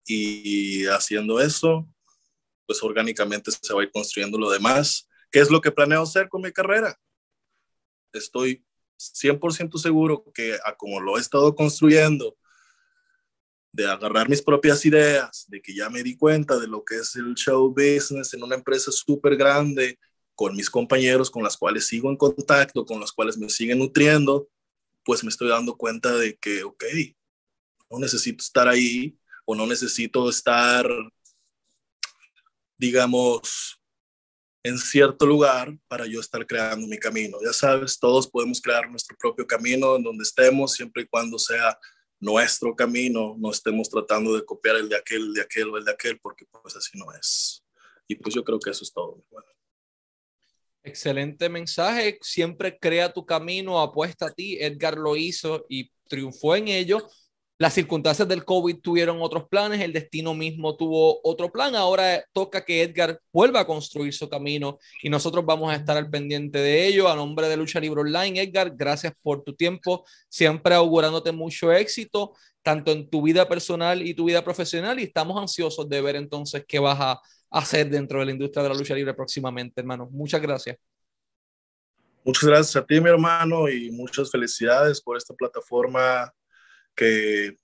Y 0.06 0.86
haciendo 0.86 1.42
eso, 1.42 1.86
pues 2.66 2.82
orgánicamente 2.82 3.52
se 3.52 3.74
va 3.74 3.82
a 3.82 3.84
ir 3.84 3.92
construyendo 3.92 4.38
lo 4.38 4.50
demás. 4.50 5.10
¿Qué 5.30 5.40
es 5.40 5.50
lo 5.50 5.60
que 5.60 5.72
planeo 5.72 6.04
hacer 6.04 6.30
con 6.30 6.42
mi 6.42 6.54
carrera? 6.54 6.98
Estoy 8.14 8.64
100% 8.98 9.78
seguro 9.78 10.24
que 10.34 10.58
a 10.64 10.76
como 10.76 11.02
lo 11.02 11.18
he 11.18 11.22
estado 11.22 11.54
construyendo, 11.54 12.38
de 13.78 13.86
agarrar 13.86 14.28
mis 14.28 14.42
propias 14.42 14.84
ideas, 14.88 15.46
de 15.50 15.62
que 15.62 15.72
ya 15.72 15.88
me 15.88 16.02
di 16.02 16.18
cuenta 16.18 16.58
de 16.58 16.68
lo 16.68 16.84
que 16.84 16.96
es 16.96 17.16
el 17.16 17.36
show 17.36 17.70
business 17.70 18.34
en 18.34 18.42
una 18.42 18.56
empresa 18.56 18.92
súper 18.92 19.38
grande, 19.38 20.00
con 20.34 20.56
mis 20.56 20.68
compañeros 20.68 21.30
con 21.30 21.44
las 21.44 21.56
cuales 21.56 21.86
sigo 21.86 22.10
en 22.10 22.18
contacto, 22.18 22.88
con 22.88 23.00
los 23.00 23.14
cuales 23.14 23.38
me 23.38 23.52
siguen 23.52 23.78
nutriendo, 23.78 24.50
pues 25.06 25.24
me 25.24 25.30
estoy 25.30 25.50
dando 25.50 25.78
cuenta 25.78 26.12
de 26.16 26.36
que, 26.38 26.64
ok, 26.64 26.84
no 27.92 28.00
necesito 28.00 28.44
estar 28.44 28.68
ahí 28.68 29.16
o 29.46 29.54
no 29.54 29.68
necesito 29.68 30.28
estar, 30.28 30.90
digamos, 32.80 33.80
en 34.64 34.80
cierto 34.80 35.28
lugar 35.28 35.78
para 35.88 36.08
yo 36.08 36.20
estar 36.20 36.48
creando 36.48 36.88
mi 36.88 36.98
camino. 36.98 37.38
Ya 37.46 37.54
sabes, 37.54 38.00
todos 38.00 38.28
podemos 38.28 38.60
crear 38.60 38.90
nuestro 38.90 39.16
propio 39.20 39.46
camino 39.46 39.98
en 39.98 40.04
donde 40.04 40.24
estemos, 40.24 40.74
siempre 40.74 41.04
y 41.04 41.08
cuando 41.08 41.38
sea 41.38 41.78
nuestro 42.20 42.76
camino, 42.76 43.36
no 43.38 43.52
estemos 43.52 43.90
tratando 43.90 44.36
de 44.36 44.44
copiar 44.44 44.78
el 44.78 44.90
de 44.90 44.96
aquel, 44.96 45.24
el 45.24 45.34
de 45.34 45.42
aquel 45.42 45.70
o 45.70 45.78
el 45.78 45.86
de 45.86 45.92
aquel, 45.92 46.20
porque 46.20 46.46
pues 46.46 46.76
así 46.76 46.98
no 46.98 47.12
es. 47.14 47.64
Y 48.08 48.16
pues 48.16 48.34
yo 48.34 48.44
creo 48.44 48.60
que 48.60 48.70
eso 48.70 48.84
es 48.84 48.92
todo. 48.92 49.24
Excelente 50.84 51.50
mensaje. 51.50 52.18
Siempre 52.22 52.80
crea 52.80 53.12
tu 53.12 53.26
camino, 53.26 53.82
apuesta 53.82 54.28
a 54.28 54.34
ti. 54.34 54.58
Edgar 54.60 54.98
lo 54.98 55.16
hizo 55.16 55.66
y 55.68 55.92
triunfó 56.08 56.56
en 56.56 56.70
ello. 56.70 57.06
Las 57.60 57.74
circunstancias 57.74 58.28
del 58.28 58.46
COVID 58.46 58.82
tuvieron 58.82 59.18
otros 59.20 59.48
planes, 59.50 59.82
el 59.82 59.92
destino 59.92 60.36
mismo 60.36 60.78
tuvo 60.78 61.20
otro 61.24 61.52
plan. 61.52 61.76
Ahora 61.76 62.24
toca 62.32 62.64
que 62.64 62.84
Edgar 62.84 63.20
vuelva 63.34 63.62
a 63.62 63.66
construir 63.66 64.14
su 64.14 64.30
camino 64.30 64.78
y 65.02 65.10
nosotros 65.10 65.44
vamos 65.44 65.72
a 65.72 65.76
estar 65.76 65.98
al 65.98 66.08
pendiente 66.08 66.60
de 66.60 66.86
ello. 66.86 67.10
A 67.10 67.16
nombre 67.16 67.50
de 67.50 67.58
Lucha 67.58 67.80
Libre 67.80 68.02
Online, 68.02 68.42
Edgar, 68.42 68.74
gracias 68.76 69.14
por 69.24 69.44
tu 69.44 69.56
tiempo, 69.56 70.06
siempre 70.30 70.76
augurándote 70.76 71.32
mucho 71.32 71.72
éxito, 71.72 72.36
tanto 72.62 72.92
en 72.92 73.10
tu 73.10 73.24
vida 73.24 73.50
personal 73.50 74.06
y 74.06 74.14
tu 74.14 74.26
vida 74.26 74.44
profesional. 74.44 75.00
Y 75.00 75.04
estamos 75.04 75.42
ansiosos 75.42 75.90
de 75.90 76.00
ver 76.00 76.16
entonces 76.16 76.64
qué 76.68 76.78
vas 76.78 77.00
a 77.00 77.20
hacer 77.50 77.90
dentro 77.90 78.20
de 78.20 78.28
la 78.28 78.32
industria 78.34 78.62
de 78.62 78.70
la 78.70 78.76
lucha 78.76 78.94
libre 78.94 79.16
próximamente, 79.16 79.82
hermano. 79.82 80.08
Muchas 80.12 80.42
gracias. 80.44 80.78
Muchas 82.24 82.44
gracias 82.44 82.76
a 82.76 82.86
ti, 82.86 83.02
mi 83.02 83.10
hermano, 83.10 83.68
y 83.68 83.90
muchas 83.90 84.30
felicidades 84.30 85.02
por 85.02 85.18
esta 85.18 85.34
plataforma 85.34 86.32
que 86.98 87.58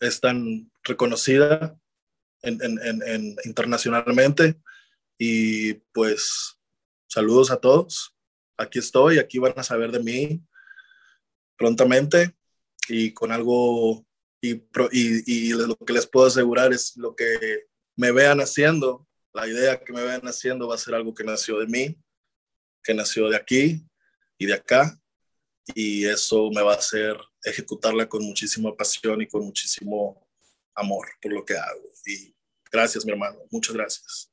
es 0.00 0.20
tan 0.20 0.70
reconocida 0.82 1.80
internacionalmente. 3.44 4.60
Y 5.16 5.74
pues 5.92 6.58
saludos 7.08 7.50
a 7.50 7.56
todos. 7.56 8.14
Aquí 8.58 8.78
estoy, 8.80 9.18
aquí 9.18 9.38
van 9.38 9.54
a 9.56 9.62
saber 9.62 9.92
de 9.92 10.00
mí 10.00 10.42
prontamente 11.56 12.34
y 12.88 13.12
con 13.12 13.30
algo 13.32 14.04
y, 14.40 14.60
y, 14.92 15.52
lo 15.52 15.76
que 15.76 15.92
les 15.92 16.06
puedo 16.06 16.26
asegurar 16.26 16.72
es 16.72 16.96
lo 16.96 17.14
que 17.14 17.66
me 17.94 18.10
vean 18.10 18.40
haciendo, 18.40 19.06
la 19.32 19.46
idea 19.46 19.78
que 19.78 19.92
me 19.92 20.02
vean 20.02 20.26
haciendo 20.26 20.66
va 20.66 20.74
a 20.74 20.78
ser 20.78 20.96
algo 20.96 21.14
que 21.14 21.22
nació 21.22 21.60
de 21.60 21.66
mí, 21.68 21.96
que 22.82 22.92
nació 22.92 23.28
de 23.28 23.36
aquí 23.36 23.86
y 24.36 24.46
de 24.46 24.54
acá 24.54 24.98
y 25.76 26.06
eso 26.06 26.50
me 26.50 26.62
va 26.62 26.72
a 26.72 26.78
hacer 26.78 27.16
ejecutarla 27.44 28.08
con 28.08 28.24
muchísima 28.24 28.74
pasión 28.74 29.22
y 29.22 29.26
con 29.26 29.44
muchísimo 29.44 30.26
amor 30.74 31.06
por 31.20 31.32
lo 31.32 31.44
que 31.44 31.54
hago. 31.54 31.88
Y 32.06 32.34
gracias, 32.70 33.04
mi 33.04 33.12
hermano. 33.12 33.38
Muchas 33.50 33.74
gracias. 33.74 34.30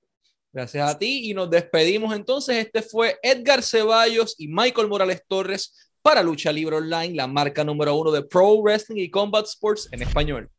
Gracias 0.52 0.90
a 0.90 0.98
ti 0.98 1.30
y 1.30 1.34
nos 1.34 1.50
despedimos 1.50 2.16
entonces. 2.16 2.58
Este 2.58 2.82
fue 2.82 3.20
Edgar 3.22 3.62
Ceballos 3.62 4.36
y 4.38 4.48
Michael 4.48 4.88
Morales 4.88 5.24
Torres 5.28 5.92
para 6.02 6.24
Lucha 6.24 6.52
Libre 6.52 6.78
Online, 6.78 7.14
la 7.16 7.28
marca 7.28 7.64
número 7.64 7.96
uno 7.96 8.12
de 8.12 8.24
Pro 8.24 8.62
Wrestling 8.62 9.02
y 9.02 9.12
Combat 9.12 9.46
Sports 9.46 9.90
en 9.92 10.02
español. 10.02 10.50